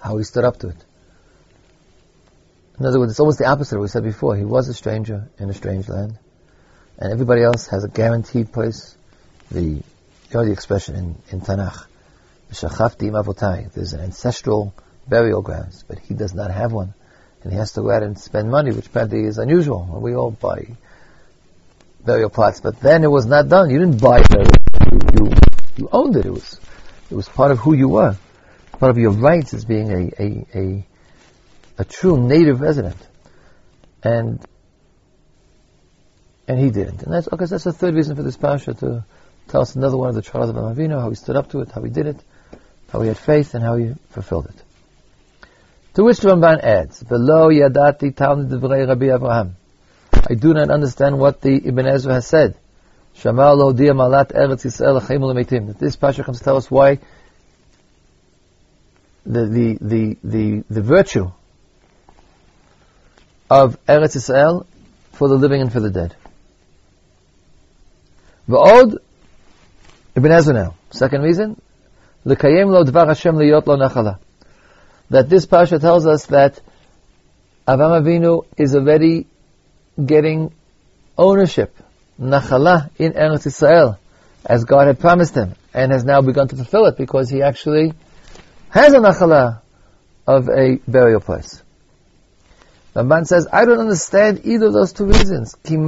How 0.00 0.16
he 0.16 0.24
stood 0.24 0.44
up 0.44 0.58
to 0.60 0.68
it. 0.68 0.84
In 2.78 2.86
other 2.86 2.98
words, 2.98 3.12
it's 3.12 3.20
almost 3.20 3.38
the 3.38 3.46
opposite 3.46 3.76
of 3.76 3.80
what 3.80 3.84
we 3.84 3.88
said 3.88 4.04
before. 4.04 4.34
He 4.36 4.44
was 4.44 4.68
a 4.68 4.74
stranger 4.74 5.28
in 5.38 5.50
a 5.50 5.54
strange 5.54 5.88
land. 5.88 6.18
And 6.98 7.12
everybody 7.12 7.42
else 7.42 7.66
has 7.68 7.84
a 7.84 7.88
guaranteed 7.88 8.52
place. 8.52 8.96
The, 9.50 9.62
you 9.62 9.82
know 10.32 10.44
the 10.44 10.52
expression 10.52 10.96
in, 10.96 11.16
in 11.30 11.40
Tanakh. 11.42 11.84
There's 12.49 13.93
an 13.93 13.99
ancestral 13.99 14.73
burial 15.07 15.41
grounds, 15.41 15.83
but 15.87 15.99
he 15.99 16.13
does 16.13 16.33
not 16.33 16.51
have 16.51 16.71
one. 16.71 16.93
And 17.43 17.51
he 17.51 17.57
has 17.59 17.73
to 17.73 17.81
go 17.81 17.91
out 17.91 18.03
and 18.03 18.17
spend 18.17 18.49
money, 18.49 18.71
which 18.71 18.87
apparently 18.87 19.25
is 19.25 19.37
unusual. 19.37 19.99
We 20.01 20.15
all 20.15 20.31
buy 20.31 20.75
burial 22.05 22.29
plots, 22.29 22.61
but 22.61 22.79
then 22.79 23.03
it 23.03 23.11
was 23.11 23.25
not 23.25 23.49
done. 23.49 23.69
You 23.69 23.79
didn't 23.79 24.01
buy 24.01 24.21
it. 24.21 24.57
You, 24.91 24.99
you, 25.13 25.31
you 25.77 25.89
owned 25.91 26.15
it. 26.15 26.25
It 26.25 26.31
was, 26.31 26.59
it 27.11 27.15
was 27.15 27.27
part 27.29 27.51
of 27.51 27.59
who 27.59 27.73
you 27.73 27.89
were. 27.89 28.17
Part 28.79 28.91
of 28.91 28.97
your 28.97 29.11
rights 29.11 29.53
as 29.53 29.65
being 29.65 29.91
a, 29.91 30.23
a, 30.23 30.45
a, 30.55 30.87
a 31.79 31.85
true 31.85 32.17
native 32.17 32.61
resident. 32.61 32.97
And, 34.03 34.43
and 36.47 36.59
he 36.59 36.69
didn't. 36.69 37.03
And 37.03 37.13
that's, 37.13 37.27
okay, 37.31 37.45
so 37.45 37.55
that's 37.55 37.65
the 37.65 37.73
third 37.73 37.95
reason 37.95 38.15
for 38.15 38.23
this 38.23 38.37
parasha 38.37 38.73
to 38.75 39.05
tell 39.47 39.61
us 39.61 39.75
another 39.75 39.97
one 39.97 40.09
of 40.09 40.15
the 40.15 40.21
trials 40.21 40.49
of 40.49 40.55
Avinu, 40.55 40.99
how 40.99 41.09
he 41.09 41.15
stood 41.15 41.35
up 41.35 41.49
to 41.51 41.61
it, 41.61 41.71
how 41.71 41.81
he 41.81 41.89
did 41.89 42.07
it 42.07 42.23
how 42.91 43.01
he 43.01 43.07
had 43.07 43.17
faith 43.17 43.53
and 43.53 43.63
how 43.63 43.75
he 43.75 43.93
fulfilled 44.09 44.47
it. 44.47 44.63
To 45.95 46.03
which 46.03 46.19
the 46.19 46.29
Ramban 46.29 46.59
adds, 46.63 47.03
"Below 47.03 47.49
yadati 47.49 48.15
talmud 48.15 48.49
divrei 48.49 48.87
Rabbi 48.87 49.13
Abraham." 49.13 49.55
I 50.29 50.35
do 50.35 50.53
not 50.53 50.69
understand 50.69 51.17
what 51.17 51.41
the 51.41 51.67
Ibn 51.67 51.87
Ezra 51.87 52.13
has 52.13 52.27
said. 52.27 52.55
Shamar 53.17 53.57
lo 53.57 53.73
dia 53.73 53.93
eretz 53.93 54.65
Yisrael 54.65 55.67
That 55.67 55.79
this 55.79 55.95
pasuk 55.95 56.25
comes 56.25 56.37
to 56.39 56.43
tell 56.43 56.57
us 56.57 56.69
why 56.69 56.99
the 59.25 59.45
the 59.45 59.77
the 59.81 60.17
the, 60.23 60.63
the 60.69 60.81
virtue 60.81 61.31
of 63.49 63.77
Eretz 63.85 64.15
Yisrael 64.15 64.65
for 65.13 65.27
the 65.27 65.35
living 65.35 65.61
and 65.61 65.73
for 65.73 65.79
the 65.79 65.89
dead. 65.89 66.15
V'od 68.47 68.97
Ibn 70.15 70.31
Ezra 70.31 70.53
now. 70.53 70.75
Second 70.91 71.23
reason, 71.23 71.61
L'kayem 72.27 72.69
lo 72.69 72.83
dvar 72.83 73.07
Hashem 73.07 73.35
liyot 73.35 73.65
lo 73.67 73.77
nachala. 73.77 74.19
That 75.09 75.29
this 75.29 75.45
pasha 75.45 75.79
tells 75.79 76.05
us 76.05 76.25
that 76.25 76.59
Avraham 77.65 78.01
Avinu 78.01 78.45
is 78.57 78.75
already 78.75 79.27
getting 80.03 80.51
ownership, 81.17 81.73
nachala, 82.19 82.89
in 82.97 83.13
Eretz 83.13 83.45
Yisrael, 83.47 83.97
as 84.45 84.65
God 84.65 84.87
had 84.87 84.99
promised 84.99 85.35
him, 85.35 85.55
and 85.73 85.93
has 85.93 86.03
now 86.03 86.21
begun 86.21 86.49
to 86.49 86.57
fulfill 86.57 86.85
it 86.87 86.97
because 86.97 87.29
he 87.29 87.41
actually 87.41 87.93
has 88.71 88.91
a 88.91 88.97
nachala 88.97 89.61
of 90.27 90.49
a 90.49 90.79
burial 90.85 91.21
place. 91.21 91.63
The 92.91 93.05
man 93.05 93.23
says, 93.23 93.47
I 93.53 93.63
don't 93.63 93.79
understand 93.79 94.41
either 94.43 94.65
of 94.65 94.73
those 94.73 94.91
two 94.91 95.05
reasons. 95.05 95.55
How 95.65 95.81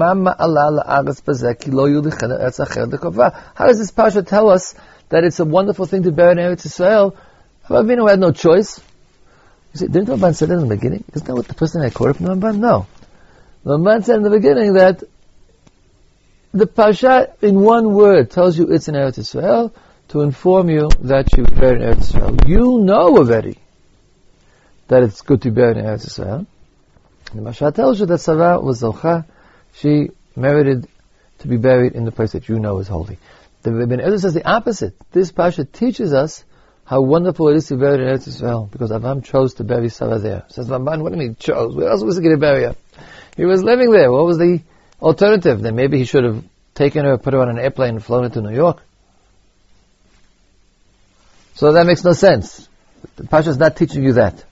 does 3.68 3.80
this 3.80 3.92
pasha 3.92 4.24
tell 4.24 4.50
us 4.50 4.76
that 5.10 5.24
it's 5.24 5.40
a 5.40 5.46
wonderful 5.46 5.86
thing 5.86 6.04
to 6.04 6.12
bear 6.12 6.32
in 6.32 6.38
Eretz 6.38 6.66
Yisrael, 6.66 7.16
Avinu 7.68 8.10
had 8.10 8.20
no 8.20 8.32
choice. 8.32 8.80
You 9.74 9.80
see, 9.80 9.88
didn't 9.88 10.08
Ramban 10.08 10.36
say 10.36 10.48
that 10.48 10.54
in 10.54 10.68
the 10.68 10.76
beginning? 10.76 11.04
Isn't 11.14 11.28
that 11.28 11.36
what 11.36 11.48
the 11.48 11.54
person 11.54 11.84
had 11.84 11.94
quoted 11.94 12.18
from 12.18 12.26
the 12.26 12.34
Ramban? 12.34 12.58
No. 12.58 12.88
The 13.64 13.78
Ramban 13.78 14.04
said 14.04 14.18
in 14.18 14.24
the 14.24 14.30
beginning 14.30 14.74
that 14.74 15.04
the 16.52 16.66
Pasha, 16.66 17.36
in 17.42 17.60
one 17.60 17.94
word, 17.94 18.32
tells 18.32 18.58
you 18.58 18.72
it's 18.72 18.88
in 18.88 18.96
Eretz 18.96 19.20
Yisrael 19.20 19.72
to 20.10 20.22
inform 20.22 20.70
you 20.70 20.90
that 21.02 21.38
you 21.38 21.44
bear 21.44 21.76
in 21.76 21.82
Eretz 21.82 22.12
Yisrael. 22.12 22.48
You 22.48 22.80
know 22.80 23.18
already 23.18 23.58
that 24.88 25.04
it's 25.04 25.22
good 25.22 25.44
to 25.44 25.52
bear 25.52 25.72
in 25.72 25.86
Eretz 25.86 26.08
Yisrael. 26.08 26.48
The 27.34 27.42
Pasha 27.44 27.72
tells 27.72 28.00
you 28.00 28.08
that 28.08 28.18
Sarah 28.18 28.60
was 28.60 28.82
Zalcha. 28.82 29.26
She 29.76 30.10
merited 30.36 30.88
to 31.40 31.48
be 31.48 31.58
buried 31.58 31.94
in 31.94 32.06
the 32.06 32.12
place 32.12 32.32
that 32.32 32.50
you 32.50 32.60
know 32.60 32.80
is 32.80 32.88
holy. 32.88 33.20
The 33.62 33.82
Ibn 33.82 34.00
Ezra 34.00 34.20
says 34.20 34.34
the 34.34 34.50
opposite. 34.50 34.96
This 35.12 35.32
Pasha 35.32 35.66
teaches 35.66 36.14
us 36.14 36.46
how 36.86 37.02
wonderful 37.02 37.50
it 37.50 37.58
is 37.58 37.68
to 37.68 37.78
bury 37.78 37.96
in 37.96 38.02
Eretz 38.02 38.28
Israel, 38.28 38.68
because 38.72 38.90
Avram 38.90 39.24
chose 39.24 39.56
to 39.56 39.64
bury 39.64 39.90
Sarah 39.90 40.18
there. 40.18 40.46
Says 40.48 40.70
Ramban, 40.70 41.02
what 41.02 41.12
do 41.12 41.20
you 41.20 41.28
mean 41.28 41.36
chose? 41.36 41.76
Where 41.76 41.90
else 41.90 42.04
was 42.04 42.18
he 42.18 42.24
going 42.24 42.36
to 42.36 42.40
bury 42.40 42.64
her? 42.64 42.76
He 43.38 43.46
was 43.46 43.62
living 43.64 43.92
there. 43.92 44.12
What 44.12 44.26
was 44.26 44.38
the 44.38 44.62
alternative? 45.02 45.62
Then 45.62 45.76
maybe 45.76 45.98
he 45.98 46.06
should 46.06 46.24
have 46.24 46.44
taken 46.74 47.06
her, 47.06 47.18
put 47.18 47.34
her 47.34 47.42
on 47.42 47.50
an 47.50 47.60
airplane 47.60 47.96
and 47.96 48.04
flown 48.04 48.24
her 48.24 48.30
to 48.30 48.42
New 48.42 48.56
York. 48.56 48.82
So 51.56 51.74
that 51.74 51.86
makes 51.86 52.04
no 52.04 52.14
sense. 52.14 52.68
The 53.18 53.26
Pasha 53.26 53.50
is 53.50 53.58
not 53.58 53.76
teaching 53.76 54.04
you 54.04 54.14
that. 54.14 54.44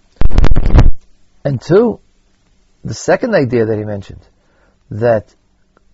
And 1.44 1.62
two, 1.62 2.00
the 2.84 2.94
second 2.94 3.34
idea 3.34 3.66
that 3.66 3.78
he 3.78 3.86
mentioned, 3.86 4.22
that 4.92 5.34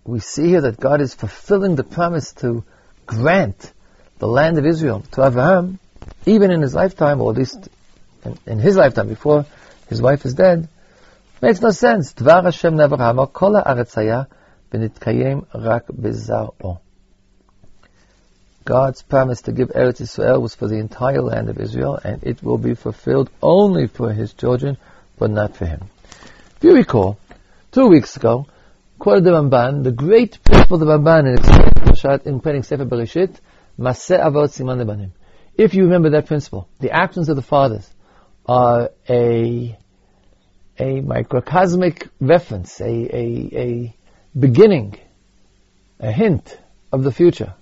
we 0.04 0.20
see 0.20 0.48
here 0.48 0.60
that 0.60 0.78
God 0.78 1.00
is 1.00 1.14
fulfilling 1.14 1.76
the 1.76 1.84
promise 1.84 2.32
to 2.34 2.64
grant 3.06 3.72
the 4.18 4.28
land 4.28 4.58
of 4.58 4.66
Israel 4.66 5.02
to 5.12 5.26
Abraham, 5.26 5.78
even 6.26 6.50
in 6.50 6.62
his 6.62 6.74
lifetime, 6.74 7.20
or 7.20 7.32
at 7.32 7.38
least 7.38 7.68
in, 8.24 8.38
in 8.46 8.58
his 8.58 8.76
lifetime 8.76 9.08
before 9.08 9.46
his 9.88 10.00
wife 10.00 10.24
is 10.24 10.34
dead, 10.34 10.68
makes 11.42 11.60
no 11.60 11.70
sense. 11.70 12.14
Dvar 12.14 12.44
Hashem 12.44 12.74
Avraham, 12.74 13.32
kol 13.32 13.52
haaretz 13.52 14.26
v'nitkayem 14.72 15.46
rak 15.54 15.86
bezar'o. 15.86 16.80
God's 18.64 19.02
promise 19.02 19.42
to 19.42 19.52
give 19.52 19.68
Eretz 19.68 20.00
Israel 20.00 20.40
was 20.40 20.54
for 20.54 20.68
the 20.68 20.78
entire 20.78 21.20
land 21.20 21.50
of 21.50 21.60
Israel, 21.60 21.98
and 22.02 22.24
it 22.24 22.42
will 22.42 22.56
be 22.56 22.74
fulfilled 22.74 23.28
only 23.42 23.86
for 23.88 24.10
his 24.10 24.32
children, 24.32 24.78
but 25.18 25.30
not 25.30 25.54
for 25.54 25.66
him. 25.66 25.82
If 26.56 26.64
you 26.64 26.74
recall, 26.74 27.18
two 27.72 27.88
weeks 27.88 28.16
ago, 28.16 28.46
quoted 28.98 29.24
the 29.24 29.30
Ramban, 29.30 29.84
the 29.84 29.92
great 29.92 30.42
principle 30.42 30.80
of 30.80 30.80
the 30.80 30.86
Ramban 30.86 31.28
in 31.28 31.36
Parashat 31.36 32.26
in 32.26 32.40
Penning 32.40 32.62
Sefer 32.62 32.84
Bereshit, 32.84 33.36
Maseh 33.78 34.18
Avot 34.18 34.48
Siman 34.48 34.82
Lebanim. 34.82 35.10
If 35.56 35.74
you 35.74 35.84
remember 35.84 36.10
that 36.10 36.26
principle, 36.26 36.68
the 36.80 36.90
actions 36.90 37.28
of 37.28 37.36
the 37.36 37.42
fathers 37.42 37.88
are 38.46 38.90
a 39.08 39.78
a 40.78 41.00
microcosmic 41.00 42.08
reference, 42.20 42.80
a, 42.80 42.84
a, 42.84 43.50
a 43.54 43.96
beginning, 44.36 44.98
a 46.00 46.10
hint 46.10 46.58
of 46.92 47.04
the 47.04 47.12
future, 47.12 47.54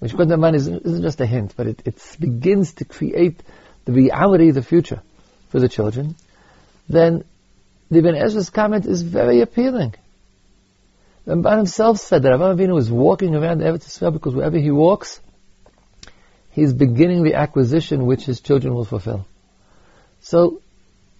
which 0.00 0.12
Quran 0.12 0.54
isn't, 0.54 0.84
isn't 0.84 1.02
just 1.02 1.20
a 1.20 1.26
hint, 1.26 1.54
but 1.56 1.66
it, 1.66 1.82
it 1.86 2.16
begins 2.20 2.74
to 2.74 2.84
create 2.84 3.42
the 3.84 3.92
reality 3.92 4.50
of 4.50 4.54
the 4.54 4.62
future 4.62 5.00
for 5.48 5.60
the 5.60 5.68
children, 5.68 6.14
then 6.88 7.24
the 7.90 7.98
Ibn 7.98 8.16
Ezra's 8.16 8.50
comment 8.50 8.86
is 8.86 9.02
very 9.02 9.40
appealing. 9.40 9.94
Ramban 11.26 11.56
himself 11.58 11.98
said 11.98 12.22
that 12.22 12.32
Avraham 12.32 12.56
Avinu 12.56 12.78
is 12.78 12.90
walking 12.90 13.34
around 13.34 13.60
Eretz 13.60 13.86
Yisrael 13.86 14.12
because 14.12 14.34
wherever 14.34 14.58
he 14.58 14.70
walks, 14.70 15.20
he's 16.50 16.72
beginning 16.72 17.22
the 17.22 17.34
acquisition 17.34 18.06
which 18.06 18.24
his 18.24 18.40
children 18.40 18.74
will 18.74 18.84
fulfill. 18.84 19.26
So, 20.20 20.62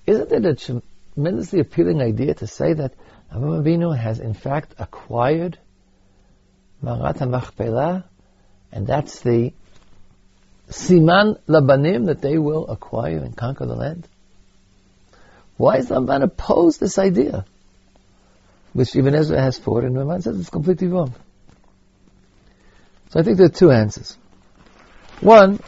isn't 0.07 0.33
it 0.33 0.45
a 0.45 0.83
tremendously 1.15 1.61
appealing 1.61 2.03
idea 2.03 2.35
to 2.35 2.47
say 2.47 2.73
that 2.73 2.95
Avraham 3.33 3.63
Avinu 3.63 3.97
has 3.97 4.19
in 4.19 4.35
fact 4.35 4.75
acquired 4.79 5.59
Marat 6.83 7.19
HaMachpelah, 7.19 8.03
and 8.73 8.87
that's 8.87 9.21
the 9.21 9.53
Siman 10.69 11.39
Labanim 11.49 12.07
that 12.07 12.21
they 12.21 12.39
will 12.39 12.67
acquire 12.67 13.19
and 13.19 13.37
conquer 13.37 13.67
the 13.67 13.77
land? 13.77 14.09
Why 15.57 15.77
is 15.77 15.91
Ramban 15.91 16.25
oppose 16.25 16.79
this 16.79 16.99
idea? 16.99 17.45
Which 18.73 18.97
Ibn 18.97 19.15
Ezra 19.15 19.41
has 19.41 19.59
forward, 19.59 19.85
and 19.85 19.95
Ramban 19.95 20.23
says 20.23 20.39
it's 20.39 20.51
completely 20.51 20.89
wrong. 20.89 21.15
So 23.11 23.21
I 23.21 23.23
think 23.23 23.37
there 23.37 23.47
are 23.47 23.51
two 23.51 23.71
answers. 23.71 24.17
One, 25.21 25.61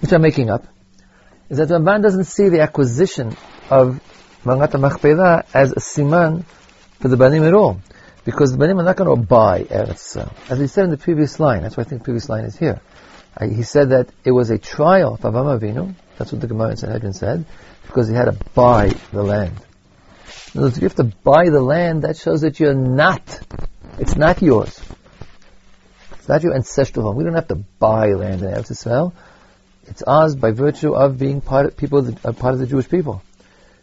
which 0.00 0.12
I'm 0.12 0.22
making 0.22 0.50
up, 0.50 0.66
is 1.48 1.58
that 1.58 1.68
Ramban 1.68 2.02
doesn't 2.02 2.24
see 2.24 2.48
the 2.48 2.60
acquisition 2.60 3.36
of 3.70 4.00
Me'arat 4.44 4.70
HaMachpelah 4.70 5.46
as 5.52 5.72
a 5.72 5.80
siman 5.80 6.44
for 7.00 7.08
the 7.08 7.16
Banim 7.16 7.44
at 7.44 7.54
all. 7.54 7.80
Because 8.24 8.52
the 8.52 8.58
Banim 8.58 8.78
are 8.78 8.84
not 8.84 8.96
going 8.96 9.10
to 9.10 9.26
buy 9.26 9.64
Eretz 9.64 10.16
As 10.50 10.58
he 10.58 10.66
said 10.66 10.84
in 10.84 10.90
the 10.90 10.96
previous 10.96 11.38
line, 11.38 11.62
that's 11.62 11.76
why 11.76 11.82
I 11.82 11.84
think 11.84 12.02
the 12.02 12.04
previous 12.04 12.28
line 12.28 12.44
is 12.44 12.56
here. 12.56 12.80
Uh, 13.36 13.48
he 13.48 13.62
said 13.62 13.90
that 13.90 14.08
it 14.24 14.30
was 14.30 14.50
a 14.50 14.58
trial 14.58 15.16
for 15.16 15.30
Avraham 15.30 15.58
Avinu, 15.58 15.94
that's 16.16 16.32
what 16.32 16.40
the 16.40 16.46
Gemara 16.46 16.70
in 16.70 16.76
Sanhedrin 16.76 17.12
said, 17.12 17.44
because 17.86 18.08
he 18.08 18.14
had 18.14 18.26
to 18.26 18.38
buy 18.54 18.88
the 19.12 19.22
land. 19.22 19.56
Other 20.54 20.66
words, 20.66 20.76
if 20.76 20.82
you 20.82 20.88
have 20.88 20.96
to 20.96 21.16
buy 21.24 21.50
the 21.50 21.60
land, 21.60 22.02
that 22.02 22.16
shows 22.16 22.42
that 22.42 22.60
you're 22.60 22.74
not, 22.74 23.40
it's 23.98 24.14
not 24.14 24.40
yours. 24.40 24.80
It's 26.12 26.28
not 26.28 26.44
your 26.44 26.54
ancestral 26.54 27.06
home. 27.06 27.16
We 27.16 27.24
don't 27.24 27.34
have 27.34 27.48
to 27.48 27.56
buy 27.56 28.12
land 28.12 28.42
in 28.42 28.48
Eretz 28.48 28.70
Israel. 28.70 29.12
It's 29.86 30.02
ours 30.02 30.36
by 30.36 30.52
virtue 30.52 30.94
of 30.94 31.18
being 31.18 31.40
part 31.40 31.66
of 31.66 31.76
people, 31.76 32.02
that 32.02 32.24
are 32.24 32.32
part 32.32 32.54
of 32.54 32.60
the 32.60 32.66
Jewish 32.66 32.88
people. 32.88 33.20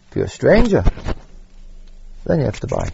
If 0.09 0.15
you're 0.15 0.25
a 0.25 0.29
stranger, 0.29 0.83
then 2.25 2.39
you 2.39 2.45
have 2.45 2.59
to 2.61 2.67
buy. 2.67 2.89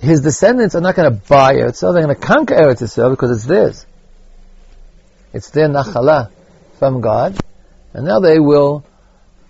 His 0.00 0.20
descendants 0.20 0.74
are 0.74 0.80
not 0.80 0.96
going 0.96 1.10
to 1.10 1.16
buy 1.28 1.54
Eretz 1.54 1.74
Israel. 1.74 1.92
They're 1.92 2.02
going 2.02 2.16
to 2.16 2.20
conquer 2.20 2.54
Eretz 2.54 2.82
Israel 2.82 3.10
because 3.10 3.30
it's 3.30 3.46
theirs. 3.46 3.86
It's 5.32 5.50
their 5.50 5.68
nachala 5.68 6.30
from 6.80 7.00
God, 7.00 7.38
and 7.92 8.06
now 8.06 8.18
they 8.18 8.40
will. 8.40 8.84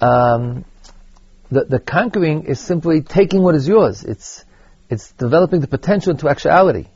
Um, 0.00 0.66
the, 1.50 1.64
the 1.64 1.78
conquering 1.78 2.44
is 2.44 2.60
simply 2.60 3.02
taking 3.02 3.42
what 3.42 3.54
is 3.54 3.68
yours. 3.68 4.02
It's 4.04 4.44
it's 4.88 5.12
developing 5.12 5.60
the 5.60 5.68
potential 5.68 6.12
into 6.12 6.28
actuality. 6.28 6.86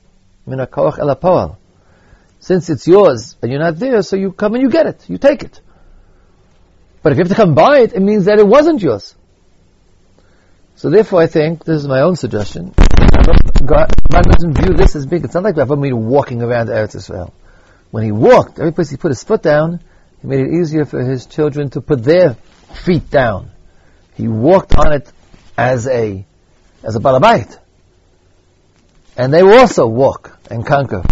Since 2.41 2.71
it's 2.71 2.87
yours 2.87 3.37
and 3.43 3.51
you're 3.51 3.61
not 3.61 3.79
there, 3.79 4.03
so 4.03 4.17
you 4.17 4.33
come 4.33 4.55
and 4.55 4.63
you 4.63 4.71
get 4.71 4.87
it, 4.87 5.09
you 5.09 5.19
take 5.19 5.43
it. 5.43 5.61
But 7.03 7.13
if 7.13 7.19
you 7.19 7.25
have 7.25 7.31
to 7.31 7.35
come 7.35 7.55
buy 7.55 7.81
it, 7.81 7.93
it 7.93 8.01
means 8.01 8.27
that 8.27 8.39
it 8.39 8.47
wasn't 8.47 8.83
yours. 8.83 9.15
So 10.77 10.89
therefore, 10.89 11.21
I 11.21 11.27
think 11.27 11.65
this 11.65 11.77
is 11.77 11.89
my 11.89 12.01
own 12.01 12.17
suggestion. 12.17 12.73
God, 13.65 13.93
doesn't 14.09 14.55
view 14.55 14.75
this 14.75 14.97
as 14.97 15.07
big. 15.07 15.25
It's 15.25 15.35
not 15.35 15.43
like 15.43 15.57
Avram 15.57 15.93
walking 15.93 16.43
around 16.43 16.69
Eretz 16.69 16.97
Israel. 16.97 17.35
When 17.91 18.05
he 18.05 18.13
walked, 18.13 18.59
every 18.59 18.73
place 18.73 18.89
he 18.91 18.97
put 18.97 19.11
his 19.11 19.23
foot 19.23 19.43
down, 19.43 19.81
he 20.21 20.27
made 20.27 20.41
it 20.41 20.53
easier 20.53 20.85
for 20.85 21.03
his 21.03 21.27
children 21.27 21.71
to 21.71 21.81
put 21.81 22.03
their 22.03 22.37
feet 22.85 23.11
down. 23.11 23.51
He 24.21 24.29
walked 24.29 24.77
on 24.77 24.93
it 24.93 25.11
as 25.57 25.87
a 25.89 26.27
as 26.83 26.95
a 26.95 26.99
balabait, 27.01 27.59
and 29.17 29.33
they 29.33 29.43
will 29.43 29.59
also 29.59 29.87
walk 29.87 30.39
and 30.51 30.67
conquer 30.67 31.03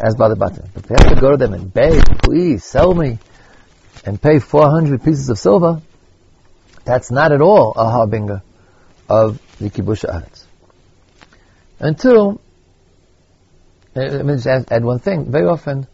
as 0.00 0.14
Balabatim. 0.14 0.68
But 0.72 0.84
they 0.84 0.94
have 0.98 1.14
to 1.14 1.20
go 1.20 1.32
to 1.32 1.36
them 1.36 1.52
and 1.52 1.72
beg, 1.72 2.02
please 2.22 2.64
sell 2.64 2.94
me, 2.94 3.18
and 4.06 4.20
pay 4.20 4.38
400 4.38 5.04
pieces 5.04 5.28
of 5.28 5.38
silver, 5.38 5.82
that's 6.86 7.10
not 7.10 7.30
at 7.32 7.42
all 7.42 7.72
a 7.72 7.90
harbinger 7.90 8.42
of 9.06 9.38
the 9.58 9.68
kibush 9.68 10.04
Aretz. 10.06 10.44
And 11.78 11.98
two, 11.98 12.40
uh, 13.94 14.00
let 14.00 14.24
me 14.24 14.34
just 14.34 14.46
add, 14.46 14.72
add 14.72 14.82
one 14.82 15.00
thing. 15.00 15.30
Very 15.30 15.46
often, 15.46 15.86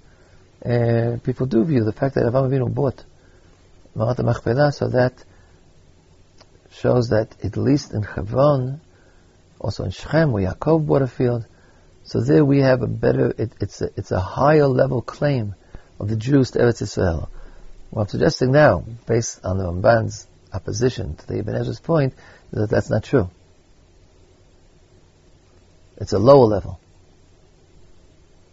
uh, 0.64 1.16
people 1.24 1.46
do 1.46 1.64
view 1.64 1.82
the 1.82 1.92
fact 1.92 2.14
that 2.14 2.24
Avraham 2.24 2.50
Avinu 2.50 2.72
bought 2.72 3.04
Me'arat 3.96 4.74
so 4.74 4.88
that 4.88 5.24
shows 6.72 7.10
that 7.10 7.36
at 7.44 7.56
least 7.56 7.92
in 7.92 8.02
Hebron, 8.02 8.80
also 9.58 9.84
in 9.84 9.90
Shechem, 9.90 10.32
where 10.32 10.52
Yaakov 10.52 10.86
bought 10.86 11.02
a 11.02 11.06
field, 11.06 11.46
so 12.04 12.20
there 12.20 12.44
we 12.44 12.60
have 12.60 12.82
a 12.82 12.86
better, 12.86 13.32
it, 13.36 13.52
it's, 13.60 13.80
a, 13.80 13.90
it's 13.96 14.10
a 14.10 14.20
higher 14.20 14.66
level 14.66 15.02
claim 15.02 15.54
of 16.00 16.08
the 16.08 16.16
Jews 16.16 16.50
to 16.52 16.58
Eretz 16.58 16.82
Israel. 16.82 17.30
What 17.90 18.02
I'm 18.02 18.08
suggesting 18.08 18.52
now, 18.52 18.84
based 19.06 19.44
on 19.44 19.58
the 19.58 19.64
Ramban's 19.64 20.26
opposition 20.52 21.14
to 21.16 21.26
the 21.26 21.38
Ibn 21.38 21.54
Ezra's 21.54 21.80
point, 21.80 22.14
is 22.52 22.60
that 22.60 22.70
that's 22.70 22.90
not 22.90 23.04
true. 23.04 23.30
It's 25.98 26.12
a 26.12 26.18
lower 26.18 26.46
level. 26.46 26.80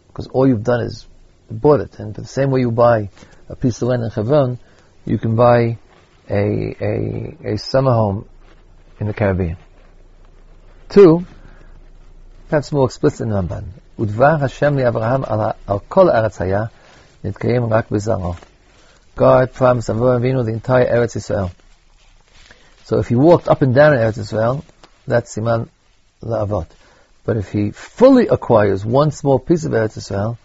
Because 0.08 0.27
all 0.27 0.47
you've 0.47 0.63
done 0.63 0.82
is 0.82 1.08
bought 1.49 1.79
it. 1.79 1.97
And 1.99 2.13
the 2.13 2.25
same 2.25 2.51
way 2.51 2.60
you 2.60 2.71
buy 2.71 3.10
a 3.47 3.55
piece 3.55 3.82
of 3.82 3.88
land 3.88 4.03
in 4.03 4.12
Hebron, 4.12 4.60
you 5.05 5.17
can 5.17 5.36
buy 5.36 5.79
a, 6.29 6.75
a, 6.81 7.53
a 7.53 7.57
summer 7.57 7.91
home 7.91 8.27
in 8.99 9.07
the 9.07 9.13
Caribbean. 9.13 9.57
Two, 10.89 11.25
perhaps 12.49 12.71
more 12.71 12.85
explicit 12.85 13.21
in 13.21 13.29
Ramban, 13.29 13.65
Udvar 13.97 14.39
Hashem 14.39 14.75
li 14.75 14.83
Avraham 14.83 15.55
al 15.67 15.79
kol 15.81 16.07
Eretz 16.07 16.37
Haya 16.37 16.71
nitkayim 17.23 17.69
rak 17.69 17.89
Bizaro. 17.89 18.37
God 19.15 19.53
promised 19.53 19.89
Avraham 19.89 20.21
Avinu 20.21 20.45
the 20.45 20.53
entire 20.53 20.85
Eretz 20.85 21.15
Israel. 21.15 21.51
So 22.85 22.99
if 22.99 23.09
he 23.09 23.15
walked 23.15 23.47
up 23.47 23.61
and 23.61 23.75
down 23.75 23.93
in 23.93 23.99
Eretz 23.99 24.17
Israel, 24.17 24.63
that's 25.05 25.35
Siman 25.35 25.67
La'avot. 26.23 26.67
But 27.25 27.37
if 27.37 27.51
he 27.51 27.71
fully 27.71 28.27
acquires 28.27 28.85
one 28.85 29.11
small 29.11 29.37
piece 29.37 29.65
of 29.65 29.73
Eretz 29.73 29.97
Israel, 29.97 30.37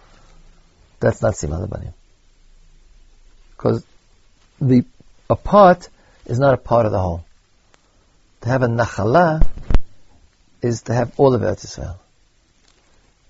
that's 1.01 1.23
not 1.23 1.35
Siman 1.35 1.69
Labanim. 1.69 1.95
Because 3.53 3.87
the 4.61 4.85
a 5.29 5.37
part 5.37 5.89
is 6.27 6.39
not 6.39 6.55
a 6.55 6.59
part 6.59 6.87
of 6.87 6.93
the 6.93 6.99
whole. 6.99 7.25
To 8.43 8.49
have 8.49 8.63
a 8.63 8.67
nachala 8.67 9.47
is 10.63 10.83
to 10.83 10.95
have 10.95 11.13
all 11.19 11.35
of 11.35 11.43
Eretz 11.43 11.65
Israel. 11.65 11.99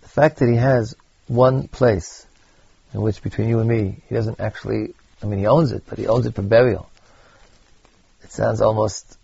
The 0.03 0.09
fact 0.09 0.39
that 0.39 0.49
he 0.49 0.57
has 0.57 0.97
one 1.27 1.69
place 1.69 2.27
in 2.93 3.03
which 3.03 3.23
between 3.23 3.49
you 3.49 3.59
and 3.59 3.69
me, 3.69 3.97
he 4.09 4.15
doesn't 4.15 4.41
actually, 4.41 4.95
I 5.23 5.27
mean, 5.27 5.41
he 5.41 5.47
owns 5.47 5.73
it, 5.73 5.83
but 5.89 5.99
he 5.99 6.07
owns 6.07 6.27
it 6.27 6.35
for 6.35 6.43
burial. 6.43 6.89
It 8.23 8.31
sounds 8.31 8.61
almost, 8.61 9.19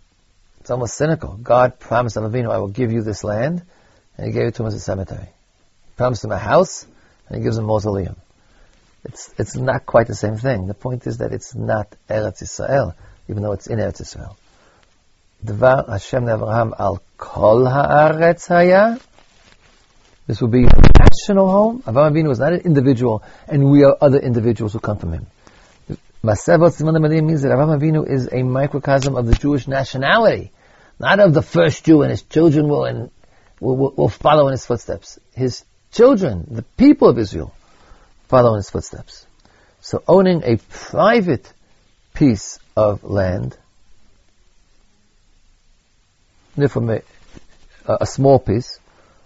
it's 0.59 0.69
almost 0.69 0.95
cynical. 0.95 1.37
God 1.41 1.79
promised 1.79 2.17
Avinu, 2.17 2.51
I 2.51 2.57
will 2.57 2.67
give 2.67 2.91
you 2.91 3.01
this 3.01 3.23
land, 3.23 3.63
and 4.17 4.27
he 4.27 4.33
gave 4.33 4.47
it 4.47 4.55
to 4.55 4.63
him 4.63 4.67
as 4.67 4.75
a 4.75 4.79
cemetery. 4.79 5.23
He 5.25 5.91
promised 5.95 6.23
him 6.23 6.31
a 6.31 6.37
house, 6.37 6.85
and 7.27 7.37
he 7.37 7.43
gives 7.43 7.57
him 7.57 7.63
a 7.63 7.67
mausoleum. 7.67 8.17
It's, 9.03 9.33
it's 9.37 9.55
not 9.55 9.85
quite 9.85 10.07
the 10.07 10.15
same 10.15 10.37
thing. 10.37 10.67
The 10.67 10.73
point 10.73 11.07
is 11.07 11.17
that 11.17 11.33
it's 11.33 11.55
not 11.55 11.95
Eretz 12.09 12.41
Israel, 12.43 12.95
even 13.27 13.41
though 13.41 13.53
it's 13.53 13.67
in 13.67 13.79
Eretz 13.79 14.01
Israel. 14.01 14.37
Dvar 15.43 15.89
Hashem 15.89 16.25
Avraham 16.25 16.73
al 16.77 17.01
kol 17.17 17.65
haaretz 17.65 18.47
haya. 18.47 18.99
This 20.27 20.39
will 20.39 20.49
be 20.49 20.65
a 20.65 20.81
national 20.99 21.49
home. 21.49 21.81
Avraham 21.81 22.11
Avinu 22.11 22.31
is 22.31 22.39
not 22.39 22.53
an 22.53 22.61
individual, 22.61 23.23
and 23.47 23.71
we 23.71 23.83
are 23.83 23.97
other 23.99 24.19
individuals 24.19 24.73
who 24.73 24.79
come 24.79 24.99
from 24.99 25.13
him. 25.13 25.27
Ma'aseh 26.23 26.59
Avot 26.59 26.79
Siman 26.79 27.25
means 27.25 27.41
that 27.41 27.49
Avraham 27.49 27.79
Avinu 27.79 28.07
is 28.07 28.29
a 28.31 28.43
microcosm 28.43 29.15
of 29.15 29.25
the 29.25 29.33
Jewish 29.33 29.67
nationality, 29.67 30.51
not 30.99 31.19
of 31.19 31.33
the 31.33 31.41
first 31.41 31.83
Jew, 31.83 32.03
and 32.03 32.11
his 32.11 32.21
children 32.21 32.67
will, 32.67 32.85
and 32.85 33.09
will, 33.59 33.75
will 33.97 34.09
follow 34.09 34.45
in 34.47 34.51
his 34.51 34.63
footsteps. 34.63 35.19
His 35.33 35.65
children, 35.91 36.45
the 36.51 36.61
people 36.61 37.09
of 37.09 37.17
Israel, 37.17 37.51
follow 38.31 38.53
in 38.53 38.59
his 38.59 38.69
footsteps. 38.69 39.25
So 39.81 40.03
owning 40.07 40.43
a 40.45 40.55
private 40.69 41.51
piece 42.13 42.59
of 42.77 43.03
land 43.03 43.57
from 46.69 46.89
a, 46.89 47.01
a 47.87 48.05
small 48.05 48.39
piece, 48.39 48.79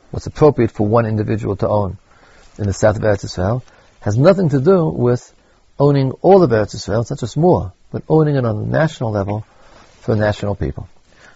what's 0.09 0.25
appropriate 0.25 0.71
for 0.71 0.87
one 0.87 1.05
individual 1.05 1.55
to 1.57 1.67
own 1.67 1.97
in 2.57 2.65
the 2.65 2.73
south 2.73 2.95
of 2.95 3.03
Eretz 3.03 3.23
Israel, 3.25 3.63
has 3.99 4.17
nothing 4.17 4.49
to 4.49 4.59
do 4.59 4.85
with 4.89 5.33
owning 5.77 6.11
all 6.21 6.41
of 6.41 6.49
Eretz 6.49 6.73
Israel. 6.73 7.01
It's 7.01 7.11
not 7.11 7.19
just 7.19 7.37
more, 7.37 7.73
but 7.91 8.01
owning 8.09 8.35
it 8.37 8.45
on 8.45 8.57
a 8.57 8.65
national 8.65 9.11
level 9.11 9.45
for 10.01 10.15
national 10.15 10.55
people. 10.55 10.87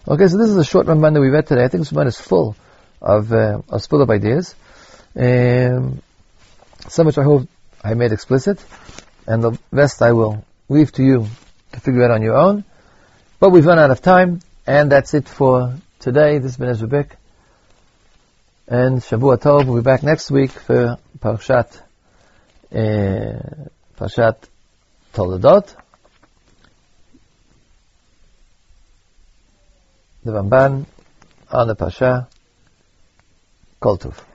Okay, 0.07 0.27
so 0.27 0.37
this 0.37 0.49
is 0.49 0.57
a 0.57 0.63
short 0.63 0.87
Ramban 0.87 1.13
that 1.13 1.21
we 1.21 1.29
read 1.29 1.45
today. 1.45 1.65
I 1.65 1.67
think 1.67 1.81
this 1.81 1.91
Ramban 1.91 2.07
is 2.07 2.19
full 2.19 2.55
of, 2.99 3.31
uh, 3.31 3.61
of 3.69 3.85
full 3.85 4.01
of 4.01 4.09
ideas. 4.09 4.55
Um, 5.15 6.01
which 6.97 7.17
I 7.17 7.23
hope 7.23 7.47
I 7.83 7.93
made 7.93 8.11
explicit, 8.11 8.63
and 9.27 9.43
the 9.43 9.57
rest 9.71 10.01
I 10.01 10.11
will 10.11 10.45
leave 10.67 10.91
to 10.93 11.03
you 11.03 11.27
to 11.71 11.79
figure 11.79 12.03
out 12.03 12.11
on 12.11 12.21
your 12.21 12.35
own. 12.35 12.63
But 13.39 13.51
we've 13.51 13.65
run 13.65 13.79
out 13.79 13.91
of 13.91 14.01
time. 14.01 14.41
And 14.67 14.91
that's 14.91 15.15
it 15.15 15.27
for 15.27 15.73
today. 15.99 16.37
This 16.37 16.51
has 16.51 16.57
been 16.57 16.69
Ezra 16.69 16.87
Bick. 16.87 17.15
And 18.67 18.99
Shavua 18.99 19.39
Tov, 19.41 19.65
we'll 19.65 19.77
be 19.77 19.81
back 19.81 20.03
next 20.03 20.29
week 20.29 20.51
for 20.51 20.99
Parshat, 21.17 21.81
uh, 22.71 23.65
Parshat 23.97 24.35
Toledot. 25.13 25.75
the 30.23 30.31
Ramban 30.31 30.85
on 31.49 31.67
the 31.67 31.75
Parsha, 31.75 32.27
Kol 33.79 33.97
Tov. 33.97 34.28